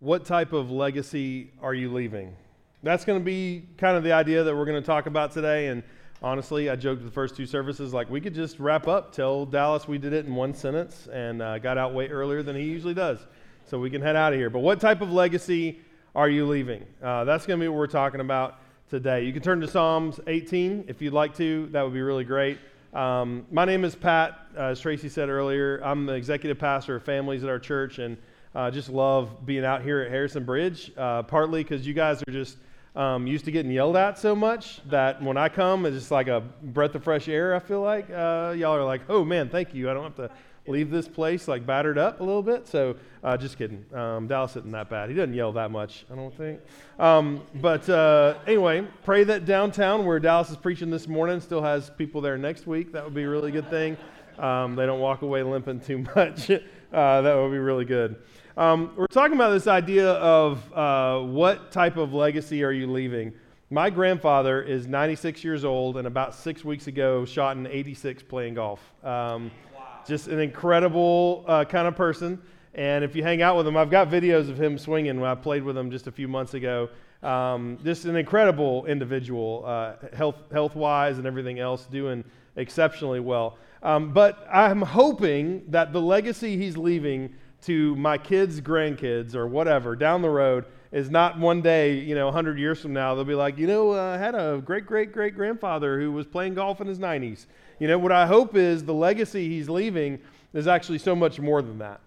what 0.00 0.24
type 0.24 0.54
of 0.54 0.70
legacy 0.70 1.52
are 1.60 1.74
you 1.74 1.92
leaving? 1.92 2.34
That's 2.82 3.04
going 3.04 3.18
to 3.18 3.24
be 3.24 3.68
kind 3.76 3.98
of 3.98 4.02
the 4.02 4.12
idea 4.12 4.42
that 4.42 4.56
we're 4.56 4.64
going 4.64 4.80
to 4.80 4.86
talk 4.86 5.04
about 5.04 5.30
today. 5.30 5.68
And 5.68 5.82
honestly, 6.22 6.70
I 6.70 6.76
joked 6.76 7.04
the 7.04 7.10
first 7.10 7.36
two 7.36 7.44
services, 7.44 7.92
like 7.92 8.08
we 8.08 8.18
could 8.18 8.34
just 8.34 8.58
wrap 8.58 8.88
up, 8.88 9.12
tell 9.12 9.44
Dallas 9.44 9.86
we 9.86 9.98
did 9.98 10.14
it 10.14 10.24
in 10.24 10.34
one 10.34 10.54
sentence 10.54 11.06
and 11.12 11.42
uh, 11.42 11.58
got 11.58 11.76
out 11.76 11.92
way 11.92 12.08
earlier 12.08 12.42
than 12.42 12.56
he 12.56 12.62
usually 12.62 12.94
does. 12.94 13.18
So 13.66 13.78
we 13.78 13.90
can 13.90 14.00
head 14.00 14.16
out 14.16 14.32
of 14.32 14.38
here. 14.38 14.48
But 14.48 14.60
what 14.60 14.80
type 14.80 15.02
of 15.02 15.12
legacy 15.12 15.80
are 16.14 16.30
you 16.30 16.46
leaving? 16.46 16.86
Uh, 17.02 17.24
that's 17.24 17.44
going 17.44 17.60
to 17.60 17.64
be 17.64 17.68
what 17.68 17.76
we're 17.76 17.86
talking 17.86 18.20
about 18.20 18.58
today. 18.88 19.24
You 19.24 19.34
can 19.34 19.42
turn 19.42 19.60
to 19.60 19.68
Psalms 19.68 20.18
18 20.26 20.86
if 20.88 21.02
you'd 21.02 21.12
like 21.12 21.36
to. 21.36 21.68
That 21.72 21.82
would 21.82 21.92
be 21.92 22.00
really 22.00 22.24
great. 22.24 22.58
Um, 22.94 23.44
my 23.52 23.66
name 23.66 23.84
is 23.84 23.94
Pat. 23.94 24.46
Uh, 24.56 24.62
as 24.68 24.80
Tracy 24.80 25.10
said 25.10 25.28
earlier, 25.28 25.78
I'm 25.84 26.06
the 26.06 26.14
executive 26.14 26.58
pastor 26.58 26.96
of 26.96 27.04
families 27.04 27.44
at 27.44 27.50
our 27.50 27.58
church, 27.58 27.98
and 27.98 28.16
uh, 28.54 28.70
just 28.70 28.88
love 28.88 29.46
being 29.46 29.64
out 29.64 29.82
here 29.82 30.00
at 30.00 30.10
Harrison 30.10 30.44
Bridge, 30.44 30.92
uh, 30.96 31.22
partly 31.22 31.62
because 31.62 31.86
you 31.86 31.94
guys 31.94 32.22
are 32.22 32.32
just 32.32 32.58
um, 32.96 33.26
used 33.26 33.44
to 33.44 33.52
getting 33.52 33.70
yelled 33.70 33.96
at 33.96 34.18
so 34.18 34.34
much 34.34 34.80
that 34.88 35.22
when 35.22 35.36
I 35.36 35.48
come, 35.48 35.86
it's 35.86 35.96
just 35.96 36.10
like 36.10 36.28
a 36.28 36.40
breath 36.40 36.94
of 36.94 37.04
fresh 37.04 37.28
air, 37.28 37.54
I 37.54 37.60
feel 37.60 37.80
like. 37.80 38.10
Uh, 38.10 38.54
y'all 38.56 38.74
are 38.74 38.84
like, 38.84 39.02
oh 39.08 39.24
man, 39.24 39.48
thank 39.48 39.74
you. 39.74 39.88
I 39.88 39.94
don't 39.94 40.02
have 40.02 40.16
to 40.16 40.30
leave 40.66 40.90
this 40.90 41.08
place 41.08 41.48
like 41.48 41.66
battered 41.66 41.98
up 41.98 42.20
a 42.20 42.24
little 42.24 42.42
bit. 42.42 42.66
So 42.66 42.96
uh, 43.22 43.36
just 43.36 43.56
kidding. 43.56 43.84
Um, 43.94 44.26
Dallas 44.26 44.56
isn't 44.56 44.70
that 44.72 44.90
bad. 44.90 45.08
He 45.08 45.14
doesn't 45.14 45.34
yell 45.34 45.52
that 45.52 45.70
much, 45.70 46.04
I 46.10 46.16
don't 46.16 46.34
think. 46.36 46.60
Um, 46.98 47.42
but 47.56 47.88
uh, 47.88 48.34
anyway, 48.46 48.86
pray 49.04 49.24
that 49.24 49.44
downtown 49.44 50.04
where 50.04 50.18
Dallas 50.18 50.50
is 50.50 50.56
preaching 50.56 50.90
this 50.90 51.08
morning 51.08 51.40
still 51.40 51.62
has 51.62 51.90
people 51.90 52.20
there 52.20 52.38
next 52.38 52.66
week. 52.66 52.92
That 52.92 53.04
would 53.04 53.14
be 53.14 53.22
a 53.22 53.28
really 53.28 53.52
good 53.52 53.70
thing. 53.70 53.96
Um, 54.38 54.74
they 54.74 54.86
don't 54.86 55.00
walk 55.00 55.22
away 55.22 55.42
limping 55.42 55.80
too 55.80 55.98
much. 56.16 56.50
Uh, 56.50 57.20
that 57.20 57.34
would 57.36 57.52
be 57.52 57.58
really 57.58 57.84
good. 57.84 58.16
Um, 58.56 58.92
we're 58.96 59.06
talking 59.06 59.34
about 59.34 59.50
this 59.50 59.68
idea 59.68 60.10
of 60.12 60.72
uh, 60.72 61.20
what 61.20 61.70
type 61.70 61.96
of 61.96 62.12
legacy 62.12 62.64
are 62.64 62.72
you 62.72 62.90
leaving? 62.90 63.32
My 63.70 63.90
grandfather 63.90 64.60
is 64.60 64.88
96 64.88 65.44
years 65.44 65.64
old 65.64 65.96
and 65.96 66.06
about 66.06 66.34
six 66.34 66.64
weeks 66.64 66.88
ago 66.88 67.24
shot 67.24 67.56
an 67.56 67.68
86 67.68 68.24
playing 68.24 68.54
golf. 68.54 68.80
Um, 69.04 69.52
wow. 69.72 70.00
Just 70.04 70.26
an 70.26 70.40
incredible 70.40 71.44
uh, 71.46 71.64
kind 71.64 71.86
of 71.86 71.94
person. 71.94 72.42
And 72.74 73.04
if 73.04 73.14
you 73.14 73.22
hang 73.22 73.40
out 73.40 73.56
with 73.56 73.68
him, 73.68 73.76
I've 73.76 73.90
got 73.90 74.10
videos 74.10 74.50
of 74.50 74.60
him 74.60 74.78
swinging 74.78 75.20
when 75.20 75.30
I 75.30 75.36
played 75.36 75.62
with 75.62 75.78
him 75.78 75.90
just 75.90 76.08
a 76.08 76.12
few 76.12 76.26
months 76.26 76.54
ago. 76.54 76.88
Um, 77.22 77.78
just 77.84 78.04
an 78.06 78.16
incredible 78.16 78.86
individual, 78.86 79.62
uh, 79.66 79.94
health 80.12 80.36
health 80.50 80.74
wise 80.74 81.18
and 81.18 81.26
everything 81.26 81.60
else, 81.60 81.84
doing 81.86 82.24
exceptionally 82.56 83.20
well. 83.20 83.58
Um, 83.82 84.12
but 84.12 84.46
I'm 84.50 84.82
hoping 84.82 85.64
that 85.68 85.92
the 85.92 86.00
legacy 86.00 86.56
he's 86.56 86.76
leaving 86.76 87.34
to 87.62 87.94
my 87.96 88.18
kids' 88.18 88.60
grandkids 88.60 89.34
or 89.34 89.46
whatever 89.46 89.94
down 89.94 90.22
the 90.22 90.30
road 90.30 90.64
is 90.92 91.10
not 91.10 91.38
one 91.38 91.60
day, 91.60 91.94
you 91.94 92.14
know, 92.14 92.26
100 92.26 92.58
years 92.58 92.80
from 92.80 92.92
now, 92.92 93.14
they'll 93.14 93.24
be 93.24 93.34
like, 93.34 93.58
you 93.58 93.66
know, 93.66 93.92
uh, 93.92 94.14
I 94.14 94.18
had 94.18 94.34
a 94.34 94.60
great, 94.64 94.86
great, 94.86 95.12
great 95.12 95.34
grandfather 95.34 96.00
who 96.00 96.10
was 96.10 96.26
playing 96.26 96.54
golf 96.54 96.80
in 96.80 96.86
his 96.86 96.98
90s. 96.98 97.46
You 97.78 97.86
know, 97.86 97.98
what 97.98 98.12
I 98.12 98.26
hope 98.26 98.56
is 98.56 98.84
the 98.84 98.94
legacy 98.94 99.48
he's 99.48 99.68
leaving 99.68 100.18
is 100.52 100.66
actually 100.66 100.98
so 100.98 101.14
much 101.14 101.38
more 101.38 101.62
than 101.62 101.78
that. 101.78 102.00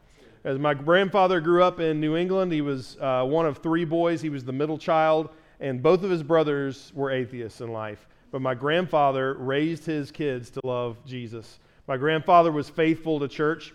As 0.43 0.59
my 0.59 0.73
grandfather 0.73 1.39
grew 1.39 1.63
up 1.63 1.79
in 1.79 2.01
New 2.01 2.17
England, 2.17 2.51
he 2.51 2.61
was 2.61 2.97
uh, 2.99 3.23
one 3.23 3.45
of 3.45 3.59
three 3.59 3.85
boys. 3.85 4.21
He 4.21 4.29
was 4.29 4.43
the 4.43 4.51
middle 4.51 4.77
child, 4.77 5.29
and 5.61 5.81
both 5.81 6.03
of 6.03 6.09
his 6.09 6.21
brothers 6.21 6.91
were 6.93 7.11
atheists 7.11 7.61
in 7.61 7.71
life. 7.71 8.05
But 8.31 8.41
my 8.41 8.53
grandfather 8.53 9.35
raised 9.35 9.85
his 9.85 10.11
kids 10.11 10.49
to 10.51 10.61
love 10.65 10.97
Jesus. 11.05 11.59
My 11.87 11.95
grandfather 11.95 12.51
was 12.51 12.69
faithful 12.69 13.21
to 13.21 13.27
church 13.29 13.73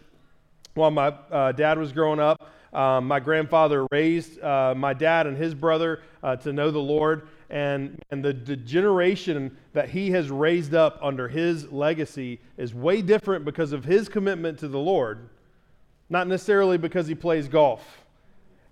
while 0.78 0.90
my 0.90 1.08
uh, 1.30 1.52
dad 1.52 1.78
was 1.78 1.92
growing 1.92 2.20
up. 2.20 2.50
Um, 2.72 3.06
my 3.06 3.20
grandfather 3.20 3.86
raised 3.90 4.40
uh, 4.42 4.74
my 4.76 4.94
dad 4.94 5.26
and 5.26 5.36
his 5.36 5.54
brother 5.54 6.02
uh, 6.22 6.36
to 6.36 6.52
know 6.52 6.70
the 6.70 6.78
Lord. 6.78 7.28
And, 7.50 8.02
and 8.10 8.22
the, 8.22 8.34
the 8.34 8.56
generation 8.56 9.56
that 9.72 9.88
he 9.88 10.10
has 10.10 10.30
raised 10.30 10.74
up 10.74 10.98
under 11.02 11.28
his 11.28 11.70
legacy 11.72 12.40
is 12.58 12.74
way 12.74 13.00
different 13.00 13.44
because 13.44 13.72
of 13.72 13.84
his 13.84 14.08
commitment 14.08 14.58
to 14.58 14.68
the 14.68 14.78
Lord, 14.78 15.30
not 16.10 16.26
necessarily 16.28 16.76
because 16.76 17.06
he 17.06 17.14
plays 17.14 17.48
golf. 17.48 18.04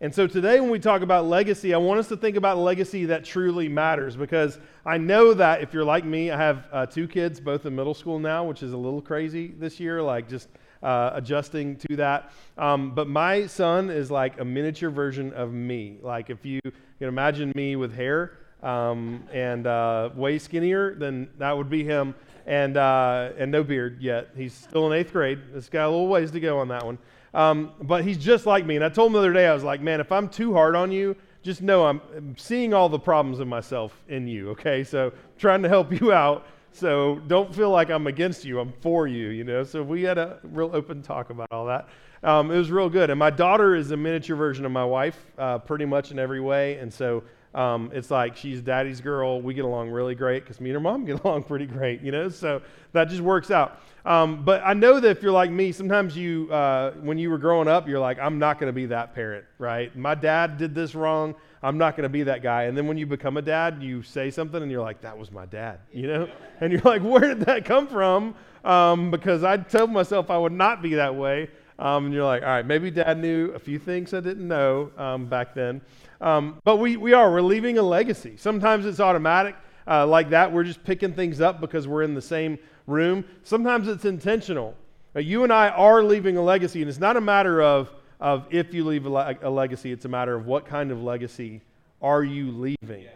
And 0.03 0.15
so 0.15 0.27
today, 0.27 0.61
when 0.61 0.69
we 0.69 0.79
talk 0.79 1.01
about 1.01 1.25
legacy, 1.25 1.73
I 1.73 1.79
want 1.79 2.01
us 2.01 2.09
to 2.09 2.19
think 2.19 2.37
about 2.37 2.59
legacy 2.59 3.07
that 3.07 3.25
truly 3.25 3.67
matters 3.67 4.15
because 4.15 4.59
I 4.85 4.99
know 4.99 5.33
that 5.33 5.63
if 5.63 5.73
you're 5.73 5.87
like 5.87 6.05
me, 6.05 6.31
I 6.31 6.37
have 6.37 6.67
uh, 6.71 6.85
two 6.85 7.09
kids, 7.09 7.41
both 7.41 7.65
in 7.65 7.75
middle 7.75 7.95
school 7.95 8.19
now, 8.19 8.45
which 8.45 8.63
is 8.63 8.75
a 8.75 8.77
little 8.77 9.01
crazy 9.01 9.55
this 9.59 9.81
year. 9.81 10.03
Like, 10.03 10.29
just 10.29 10.49
uh, 10.87 11.11
adjusting 11.15 11.77
to 11.77 11.97
that. 11.97 12.31
Um, 12.57 12.95
but 12.95 13.09
my 13.09 13.47
son 13.49 13.91
is 13.91 14.09
like 14.09 14.39
a 14.41 14.45
miniature 14.45 14.89
version 14.89 15.33
of 15.33 15.53
me. 15.53 15.99
Like 16.01 16.31
if 16.31 16.47
you 16.47 16.61
can 16.63 17.09
imagine 17.09 17.53
me 17.57 17.75
with 17.75 17.93
hair 17.93 18.39
um, 18.63 19.25
and 19.33 19.67
uh, 19.67 20.11
way 20.15 20.39
skinnier, 20.39 20.95
then 20.95 21.29
that 21.39 21.57
would 21.57 21.69
be 21.69 21.83
him. 21.83 22.15
And 22.47 22.77
uh, 22.77 23.31
and 23.37 23.51
no 23.51 23.65
beard 23.65 24.01
yet. 24.01 24.29
He's 24.37 24.55
still 24.55 24.87
in 24.87 24.97
eighth 24.97 25.13
grade. 25.13 25.41
It's 25.53 25.69
got 25.69 25.87
a 25.87 25.91
little 25.91 26.07
ways 26.07 26.31
to 26.31 26.39
go 26.39 26.61
on 26.61 26.69
that 26.69 26.87
one. 26.87 26.99
Um, 27.35 27.73
but 27.83 28.05
he's 28.05 28.19
just 28.19 28.47
like 28.47 28.65
me. 28.65 28.77
And 28.77 28.85
I 28.85 28.89
told 28.89 29.09
him 29.09 29.15
the 29.15 29.19
other 29.19 29.33
day, 29.33 29.49
I 29.49 29.53
was 29.55 29.65
like, 29.65 29.81
man, 29.81 30.01
if 30.01 30.13
I'm 30.13 30.29
too 30.29 30.53
hard 30.53 30.77
on 30.77 30.93
you, 30.93 31.17
just 31.43 31.61
know 31.61 31.87
I'm 31.87 32.37
seeing 32.39 32.73
all 32.73 32.89
the 32.89 33.01
problems 33.01 33.41
of 33.41 33.49
myself 33.49 34.01
in 34.09 34.29
you. 34.29 34.51
Okay, 34.51 34.85
so 34.85 35.13
trying 35.37 35.63
to 35.63 35.69
help 35.69 36.01
you 36.01 36.13
out 36.13 36.47
so 36.77 37.21
don't 37.27 37.55
feel 37.55 37.71
like 37.71 37.91
I'm 37.91 38.07
against 38.07 38.45
you. 38.45 38.61
I'm 38.61 38.73
for 38.81 39.07
you, 39.07 39.29
you 39.29 39.45
know. 39.45 39.65
So 39.65 39.83
we 39.83 40.03
had 40.03 40.19
a 40.19 40.39
real 40.43 40.71
open 40.75 41.03
talk 41.03 41.31
about 41.31 41.49
all 41.51 41.67
that. 41.67 41.89
Um, 42.23 42.51
it 42.51 42.59
was 42.59 42.71
real 42.71 42.91
good. 42.91 43.09
And 43.09 43.19
my 43.19 43.31
daughter 43.31 43.75
is 43.75 43.91
a 43.93 43.97
miniature 43.97 44.37
version 44.37 44.67
of 44.67 44.73
my 44.73 44.85
wife, 44.85 45.19
uh, 45.39 45.59
pretty 45.59 45.87
much 45.87 46.11
in 46.11 46.19
every 46.19 46.41
way. 46.41 46.77
And 46.77 46.93
so 46.93 47.25
um, 47.55 47.91
it's 47.95 48.11
like 48.11 48.37
she's 48.37 48.61
daddy's 48.61 49.01
girl. 49.01 49.41
We 49.41 49.55
get 49.55 49.65
along 49.65 49.89
really 49.89 50.15
great 50.15 50.43
because 50.43 50.61
me 50.61 50.69
and 50.69 50.75
her 50.75 50.81
mom 50.81 51.05
get 51.07 51.25
along 51.25 51.45
pretty 51.45 51.67
great, 51.67 52.03
you 52.03 52.13
know. 52.13 52.29
So 52.29 52.61
that 52.93 53.09
just 53.09 53.23
works 53.23 53.51
out. 53.51 53.81
Um, 54.05 54.45
but 54.45 54.63
I 54.65 54.75
know 54.75 55.01
that 55.01 55.09
if 55.09 55.23
you're 55.23 55.33
like 55.33 55.51
me, 55.51 55.73
sometimes 55.73 56.15
you, 56.15 56.53
uh, 56.53 56.93
when 57.01 57.19
you 57.19 57.31
were 57.31 57.39
growing 57.39 57.69
up, 57.69 57.89
you're 57.89 58.01
like, 58.01 58.19
I'm 58.19 58.39
not 58.39 58.59
going 58.59 58.69
to 58.69 58.75
be 58.75 58.87
that 58.87 59.15
parent, 59.15 59.47
right? 59.59 59.97
My 59.97 60.15
dad 60.15 60.59
did 60.59 60.75
this 60.75 60.95
wrong. 60.95 61.35
I'm 61.63 61.79
not 61.79 61.97
going 61.97 62.05
to 62.05 62.09
be 62.09 62.23
that 62.25 62.43
guy. 62.43 62.65
And 62.65 62.77
then 62.77 62.87
when 62.87 62.97
you 62.97 63.07
become 63.07 63.37
a 63.37 63.43
dad, 63.43 63.83
you 63.83 64.03
say 64.03 64.31
something 64.31 64.63
and 64.63 64.71
you're 64.71 64.83
like, 64.83 65.01
that 65.01 65.17
was 65.17 65.33
my 65.33 65.47
dad, 65.47 65.81
you 65.93 66.07
know? 66.07 66.29
And 66.61 66.73
you're 66.73 66.83
like, 66.83 67.03
where 67.03 67.21
did 67.21 67.41
that 67.41 67.65
come 67.65 67.87
from? 67.87 68.35
Um, 68.65 69.11
because 69.11 69.45
I 69.45 69.57
told 69.57 69.91
myself 69.91 70.31
I 70.31 70.39
would 70.39 70.53
not 70.53 70.83
be 70.83 70.95
that 70.95 71.15
way. 71.15 71.51
Um, 71.79 72.07
and 72.07 72.15
you're 72.15 72.25
like, 72.25 72.43
all 72.43 72.49
right, 72.49 72.65
maybe 72.65 72.91
dad 72.91 73.19
knew 73.19 73.51
a 73.51 73.59
few 73.59 73.79
things 73.79 74.15
I 74.15 74.21
didn't 74.21 74.49
know 74.49 74.91
um, 74.97 75.27
back 75.27 75.55
then. 75.55 75.83
Um, 76.21 76.59
but 76.65 76.77
we, 76.77 76.97
we 76.97 77.13
are, 77.13 77.31
we're 77.31 77.43
leaving 77.43 77.79
a 77.79 77.83
legacy. 77.83 78.37
Sometimes 78.39 78.87
it's 78.87 79.01
automatic 79.01 79.57
uh, 79.87 80.07
like 80.07 80.31
that. 80.31 80.51
We're 80.51 80.65
just 80.65 80.83
picking 80.85 81.13
things 81.13 81.41
up 81.41 81.61
because 81.61 81.87
we're 81.87 82.03
in 82.03 82.15
the 82.15 82.23
same 82.23 82.59
room. 82.87 83.25
Sometimes 83.43 83.89
it's 83.89 84.05
intentional. 84.07 84.75
Uh, 85.15 85.21
you 85.21 85.45
and 85.45 85.53
I 85.53 85.69
are 85.69 86.03
leaving 86.03 86.37
a 86.37 86.43
legacy, 86.43 86.81
and 86.81 86.89
it's 86.89 86.99
not 86.99 87.17
a 87.17 87.21
matter 87.21 87.61
of, 87.61 87.93
of 88.21 88.47
if 88.51 88.73
you 88.73 88.85
leave 88.85 89.07
a, 89.07 89.11
le- 89.11 89.37
a 89.43 89.51
legacy, 89.51 89.93
it's 89.93 90.05
a 90.05 90.09
matter 90.09 90.35
of 90.35 90.47
what 90.47 90.67
kind 90.67 90.91
of 90.91 91.03
legacy 91.03 91.61
are 92.01 92.23
you 92.23 92.51
leaving. 92.51 93.07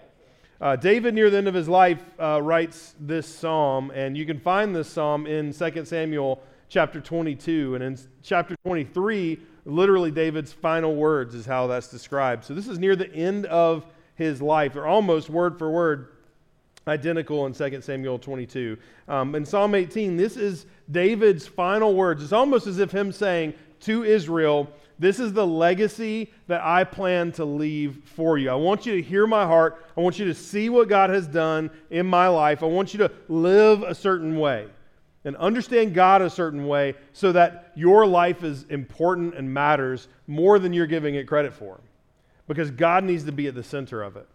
Uh, 0.60 0.76
David, 0.76 1.14
near 1.14 1.30
the 1.30 1.38
end 1.38 1.48
of 1.48 1.54
his 1.54 1.68
life, 1.68 2.02
uh, 2.18 2.40
writes 2.42 2.94
this 3.00 3.26
psalm, 3.26 3.90
and 3.94 4.16
you 4.16 4.26
can 4.26 4.38
find 4.38 4.76
this 4.76 4.88
psalm 4.88 5.26
in 5.26 5.54
2 5.54 5.84
Samuel 5.86 6.42
chapter 6.68 7.00
22. 7.00 7.74
And 7.74 7.84
in 7.84 7.98
chapter 8.22 8.54
23, 8.64 9.38
literally 9.64 10.10
David's 10.10 10.52
final 10.52 10.94
words 10.94 11.34
is 11.34 11.46
how 11.46 11.66
that's 11.66 11.88
described. 11.88 12.44
So 12.44 12.54
this 12.54 12.68
is 12.68 12.78
near 12.78 12.94
the 12.94 13.10
end 13.14 13.46
of 13.46 13.86
his 14.16 14.42
life. 14.42 14.74
They're 14.74 14.86
almost 14.86 15.30
word 15.30 15.58
for 15.58 15.70
word 15.70 16.08
identical 16.86 17.46
in 17.46 17.54
2 17.54 17.80
Samuel 17.80 18.18
22. 18.18 18.76
Um, 19.08 19.34
in 19.34 19.44
Psalm 19.44 19.74
18, 19.74 20.16
this 20.16 20.36
is 20.36 20.66
David's 20.90 21.46
final 21.46 21.94
words. 21.94 22.22
It's 22.22 22.32
almost 22.32 22.66
as 22.66 22.78
if 22.78 22.90
him 22.90 23.12
saying 23.12 23.54
to 23.80 24.04
Israel, 24.04 24.68
this 24.98 25.18
is 25.18 25.32
the 25.32 25.46
legacy 25.46 26.30
that 26.46 26.60
I 26.62 26.84
plan 26.84 27.32
to 27.32 27.44
leave 27.44 28.02
for 28.04 28.36
you. 28.36 28.50
I 28.50 28.54
want 28.54 28.84
you 28.84 28.96
to 28.96 29.02
hear 29.02 29.26
my 29.26 29.46
heart. 29.46 29.84
I 29.96 30.00
want 30.00 30.18
you 30.18 30.26
to 30.26 30.34
see 30.34 30.68
what 30.68 30.88
God 30.88 31.08
has 31.08 31.26
done 31.26 31.70
in 31.88 32.06
my 32.06 32.28
life. 32.28 32.62
I 32.62 32.66
want 32.66 32.92
you 32.92 32.98
to 32.98 33.10
live 33.28 33.82
a 33.82 33.94
certain 33.94 34.38
way 34.38 34.66
and 35.24 35.36
understand 35.36 35.94
God 35.94 36.22
a 36.22 36.28
certain 36.28 36.66
way 36.66 36.94
so 37.12 37.32
that 37.32 37.72
your 37.74 38.06
life 38.06 38.42
is 38.44 38.64
important 38.64 39.34
and 39.34 39.52
matters 39.52 40.08
more 40.26 40.58
than 40.58 40.72
you're 40.72 40.86
giving 40.86 41.14
it 41.14 41.26
credit 41.26 41.54
for. 41.54 41.80
Because 42.46 42.70
God 42.70 43.04
needs 43.04 43.24
to 43.24 43.32
be 43.32 43.46
at 43.46 43.54
the 43.54 43.62
center 43.62 44.02
of 44.02 44.16
it. 44.16 44.26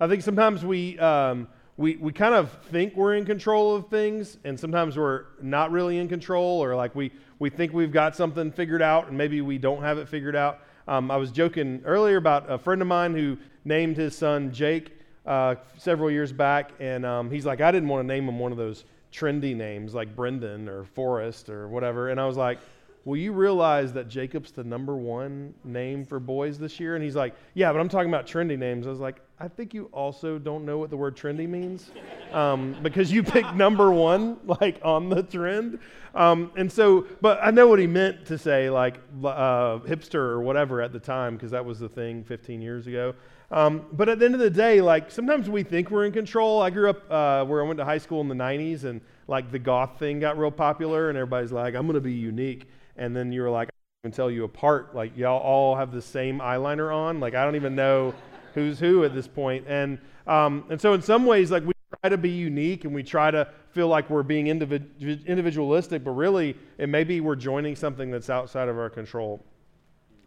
I 0.00 0.08
think 0.08 0.22
sometimes 0.22 0.64
we, 0.64 0.98
um, 0.98 1.48
we, 1.76 1.96
we 1.96 2.12
kind 2.12 2.34
of 2.34 2.52
think 2.70 2.94
we're 2.94 3.14
in 3.14 3.24
control 3.24 3.74
of 3.74 3.88
things, 3.88 4.38
and 4.44 4.58
sometimes 4.58 4.96
we're 4.96 5.24
not 5.42 5.72
really 5.72 5.98
in 5.98 6.08
control, 6.08 6.62
or 6.62 6.76
like 6.76 6.94
we, 6.94 7.10
we 7.38 7.50
think 7.50 7.72
we've 7.72 7.92
got 7.92 8.14
something 8.14 8.52
figured 8.52 8.82
out, 8.82 9.08
and 9.08 9.18
maybe 9.18 9.40
we 9.40 9.58
don't 9.58 9.82
have 9.82 9.98
it 9.98 10.08
figured 10.08 10.36
out. 10.36 10.60
Um, 10.86 11.10
I 11.10 11.16
was 11.16 11.32
joking 11.32 11.82
earlier 11.84 12.16
about 12.16 12.50
a 12.50 12.58
friend 12.58 12.80
of 12.80 12.86
mine 12.86 13.14
who 13.14 13.38
named 13.64 13.96
his 13.96 14.16
son 14.16 14.52
Jake 14.52 14.92
uh, 15.26 15.56
several 15.78 16.10
years 16.10 16.32
back, 16.32 16.72
and 16.78 17.04
um, 17.04 17.30
he's 17.30 17.46
like, 17.46 17.60
I 17.60 17.72
didn't 17.72 17.88
want 17.88 18.04
to 18.04 18.06
name 18.06 18.28
him 18.28 18.38
one 18.38 18.52
of 18.52 18.58
those 18.58 18.84
trendy 19.12 19.56
names 19.56 19.94
like 19.94 20.14
Brendan 20.14 20.68
or 20.68 20.84
Forrest 20.84 21.48
or 21.48 21.68
whatever. 21.68 22.10
And 22.10 22.20
I 22.20 22.26
was 22.26 22.36
like, 22.36 22.58
Will 23.04 23.18
you 23.18 23.32
realize 23.32 23.92
that 23.92 24.08
Jacob's 24.08 24.50
the 24.50 24.64
number 24.64 24.96
one 24.96 25.52
name 25.62 26.06
for 26.06 26.18
boys 26.18 26.58
this 26.58 26.80
year? 26.80 26.94
And 26.94 27.04
he's 27.04 27.16
like, 27.16 27.34
Yeah, 27.54 27.70
but 27.72 27.80
I'm 27.80 27.88
talking 27.88 28.08
about 28.08 28.26
trendy 28.26 28.58
names. 28.58 28.86
I 28.86 28.90
was 28.90 29.00
like, 29.00 29.20
I 29.38 29.48
think 29.48 29.74
you 29.74 29.90
also 29.92 30.38
don't 30.38 30.64
know 30.64 30.78
what 30.78 30.90
the 30.90 30.96
word 30.96 31.16
trendy 31.16 31.48
means 31.48 31.90
um, 32.32 32.76
because 32.82 33.10
you 33.12 33.22
picked 33.22 33.54
number 33.54 33.92
one, 33.92 34.38
like 34.46 34.80
on 34.82 35.08
the 35.08 35.22
trend. 35.22 35.80
Um, 36.14 36.52
and 36.56 36.70
so, 36.70 37.06
but 37.20 37.40
I 37.42 37.50
know 37.50 37.66
what 37.66 37.78
he 37.78 37.86
meant 37.86 38.24
to 38.26 38.38
say, 38.38 38.70
like 38.70 39.00
uh, 39.24 39.80
hipster 39.80 40.14
or 40.14 40.40
whatever 40.40 40.80
at 40.80 40.92
the 40.92 41.00
time, 41.00 41.34
because 41.34 41.50
that 41.50 41.64
was 41.64 41.80
the 41.80 41.88
thing 41.88 42.22
15 42.24 42.62
years 42.62 42.86
ago. 42.86 43.14
Um, 43.50 43.86
but 43.92 44.08
at 44.08 44.18
the 44.18 44.24
end 44.24 44.34
of 44.34 44.40
the 44.40 44.50
day, 44.50 44.80
like 44.80 45.10
sometimes 45.10 45.50
we 45.50 45.62
think 45.62 45.90
we're 45.90 46.06
in 46.06 46.12
control. 46.12 46.62
I 46.62 46.70
grew 46.70 46.90
up 46.90 47.10
uh, 47.10 47.44
where 47.44 47.62
I 47.62 47.66
went 47.66 47.78
to 47.78 47.84
high 47.84 47.98
school 47.98 48.20
in 48.20 48.28
the 48.28 48.34
90s, 48.34 48.84
and 48.84 49.00
like 49.26 49.50
the 49.50 49.58
goth 49.58 49.98
thing 49.98 50.20
got 50.20 50.38
real 50.38 50.50
popular, 50.50 51.08
and 51.08 51.18
everybody's 51.18 51.52
like, 51.52 51.74
I'm 51.74 51.82
going 51.82 51.94
to 51.94 52.00
be 52.00 52.12
unique. 52.12 52.68
And 52.96 53.14
then 53.14 53.32
you 53.32 53.42
were 53.42 53.50
like, 53.50 53.68
I 53.68 54.08
can 54.08 54.12
tell 54.12 54.30
you 54.30 54.44
apart. 54.44 54.94
Like, 54.94 55.16
y'all 55.16 55.40
all 55.40 55.76
have 55.76 55.92
the 55.92 56.02
same 56.02 56.38
eyeliner 56.38 56.94
on. 56.94 57.20
Like, 57.20 57.34
I 57.34 57.44
don't 57.44 57.56
even 57.56 57.74
know 57.74 58.14
who's 58.54 58.78
who 58.78 59.04
at 59.04 59.14
this 59.14 59.26
point. 59.26 59.66
And, 59.68 59.98
um, 60.26 60.64
and 60.70 60.80
so, 60.80 60.92
in 60.94 61.02
some 61.02 61.26
ways, 61.26 61.50
like, 61.50 61.64
we 61.64 61.72
try 62.00 62.10
to 62.10 62.18
be 62.18 62.30
unique 62.30 62.84
and 62.84 62.94
we 62.94 63.02
try 63.02 63.30
to 63.30 63.48
feel 63.70 63.88
like 63.88 64.08
we're 64.10 64.22
being 64.22 64.46
individ- 64.46 65.26
individualistic, 65.26 66.04
but 66.04 66.12
really, 66.12 66.56
it 66.78 66.88
may 66.88 67.04
be 67.04 67.20
we're 67.20 67.36
joining 67.36 67.74
something 67.76 68.10
that's 68.10 68.30
outside 68.30 68.68
of 68.68 68.78
our 68.78 68.90
control. 68.90 69.44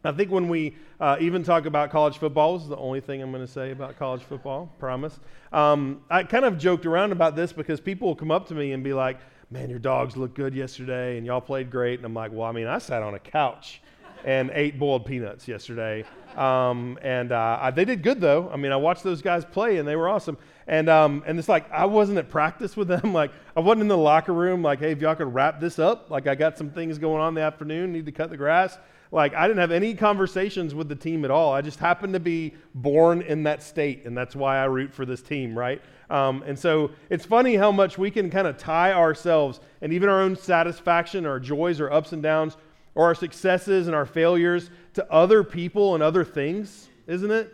I 0.03 0.11
think 0.11 0.31
when 0.31 0.47
we 0.47 0.75
uh, 0.99 1.17
even 1.19 1.43
talk 1.43 1.65
about 1.65 1.91
college 1.91 2.17
football, 2.17 2.53
this 2.55 2.63
is 2.63 2.69
the 2.69 2.77
only 2.77 3.01
thing 3.01 3.21
I'm 3.21 3.31
going 3.31 3.45
to 3.45 3.51
say 3.51 3.71
about 3.71 3.97
college 3.97 4.23
football, 4.23 4.73
promise. 4.79 5.19
Um, 5.51 6.01
I 6.09 6.23
kind 6.23 6.45
of 6.45 6.57
joked 6.57 6.85
around 6.85 7.11
about 7.11 7.35
this 7.35 7.51
because 7.51 7.81
people 7.81 8.07
will 8.07 8.15
come 8.15 8.31
up 8.31 8.47
to 8.47 8.53
me 8.53 8.71
and 8.71 8.83
be 8.83 8.93
like, 8.93 9.19
man, 9.49 9.69
your 9.69 9.79
dogs 9.79 10.17
looked 10.17 10.35
good 10.35 10.53
yesterday 10.53 11.17
and 11.17 11.25
y'all 11.25 11.41
played 11.41 11.71
great. 11.71 11.99
And 11.99 12.05
I'm 12.05 12.13
like, 12.13 12.31
well, 12.31 12.47
I 12.47 12.51
mean, 12.51 12.67
I 12.67 12.79
sat 12.79 13.03
on 13.03 13.15
a 13.15 13.19
couch 13.19 13.81
and 14.25 14.51
ate 14.53 14.77
boiled 14.77 15.05
peanuts 15.05 15.47
yesterday. 15.47 16.03
Um, 16.35 16.99
and 17.01 17.31
uh, 17.31 17.59
I, 17.61 17.71
they 17.71 17.85
did 17.85 18.03
good, 18.03 18.19
though. 18.19 18.49
I 18.51 18.57
mean, 18.57 18.71
I 18.71 18.75
watched 18.75 19.03
those 19.03 19.21
guys 19.21 19.45
play 19.45 19.77
and 19.77 19.87
they 19.87 19.95
were 19.95 20.09
awesome. 20.09 20.37
And, 20.67 20.89
um, 20.89 21.23
and 21.25 21.39
it's 21.39 21.47
like, 21.47 21.71
I 21.71 21.85
wasn't 21.85 22.17
at 22.17 22.29
practice 22.29 22.75
with 22.75 22.87
them. 22.89 23.13
like, 23.13 23.31
I 23.55 23.61
wasn't 23.61 23.83
in 23.83 23.87
the 23.87 23.97
locker 23.97 24.33
room, 24.33 24.61
like, 24.61 24.79
hey, 24.79 24.91
if 24.91 25.01
y'all 25.01 25.15
could 25.15 25.33
wrap 25.33 25.59
this 25.59 25.79
up, 25.79 26.09
like, 26.09 26.27
I 26.27 26.35
got 26.35 26.57
some 26.57 26.69
things 26.69 26.97
going 26.97 27.21
on 27.21 27.29
in 27.29 27.33
the 27.35 27.41
afternoon, 27.41 27.93
need 27.93 28.05
to 28.05 28.11
cut 28.11 28.29
the 28.29 28.37
grass. 28.37 28.77
Like, 29.11 29.33
I 29.33 29.47
didn't 29.47 29.59
have 29.59 29.71
any 29.71 29.93
conversations 29.93 30.75
with 30.75 30.89
the 30.89 30.95
team 30.95 31.23
at 31.23 31.31
all. 31.31 31.53
I 31.53 31.61
just 31.61 31.79
happened 31.79 32.13
to 32.13 32.19
be 32.19 32.55
born 32.75 33.21
in 33.21 33.43
that 33.43 33.63
state, 33.63 34.05
and 34.05 34.17
that's 34.17 34.35
why 34.35 34.57
I 34.57 34.65
root 34.65 34.93
for 34.93 35.05
this 35.05 35.21
team, 35.21 35.57
right? 35.57 35.81
Um, 36.09 36.43
and 36.45 36.57
so 36.57 36.91
it's 37.09 37.25
funny 37.25 37.55
how 37.55 37.71
much 37.71 37.97
we 37.97 38.11
can 38.11 38.29
kind 38.29 38.47
of 38.47 38.57
tie 38.57 38.93
ourselves 38.93 39.59
and 39.81 39.93
even 39.93 40.09
our 40.09 40.21
own 40.21 40.35
satisfaction, 40.35 41.25
our 41.25 41.39
joys, 41.39 41.79
our 41.81 41.91
ups 41.91 42.11
and 42.11 42.23
downs, 42.23 42.57
or 42.95 43.05
our 43.05 43.15
successes 43.15 43.87
and 43.87 43.95
our 43.95 44.05
failures 44.05 44.69
to 44.93 45.11
other 45.11 45.43
people 45.43 45.93
and 45.93 46.03
other 46.03 46.23
things, 46.23 46.89
isn't 47.07 47.31
it? 47.31 47.53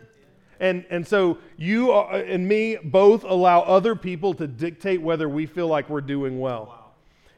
And, 0.60 0.86
and 0.88 1.06
so 1.06 1.38
you 1.56 1.92
and 1.92 2.46
me 2.48 2.78
both 2.82 3.24
allow 3.24 3.60
other 3.60 3.94
people 3.94 4.34
to 4.34 4.46
dictate 4.46 5.02
whether 5.02 5.28
we 5.28 5.46
feel 5.46 5.66
like 5.66 5.90
we're 5.90 6.00
doing 6.00 6.40
well. 6.40 6.83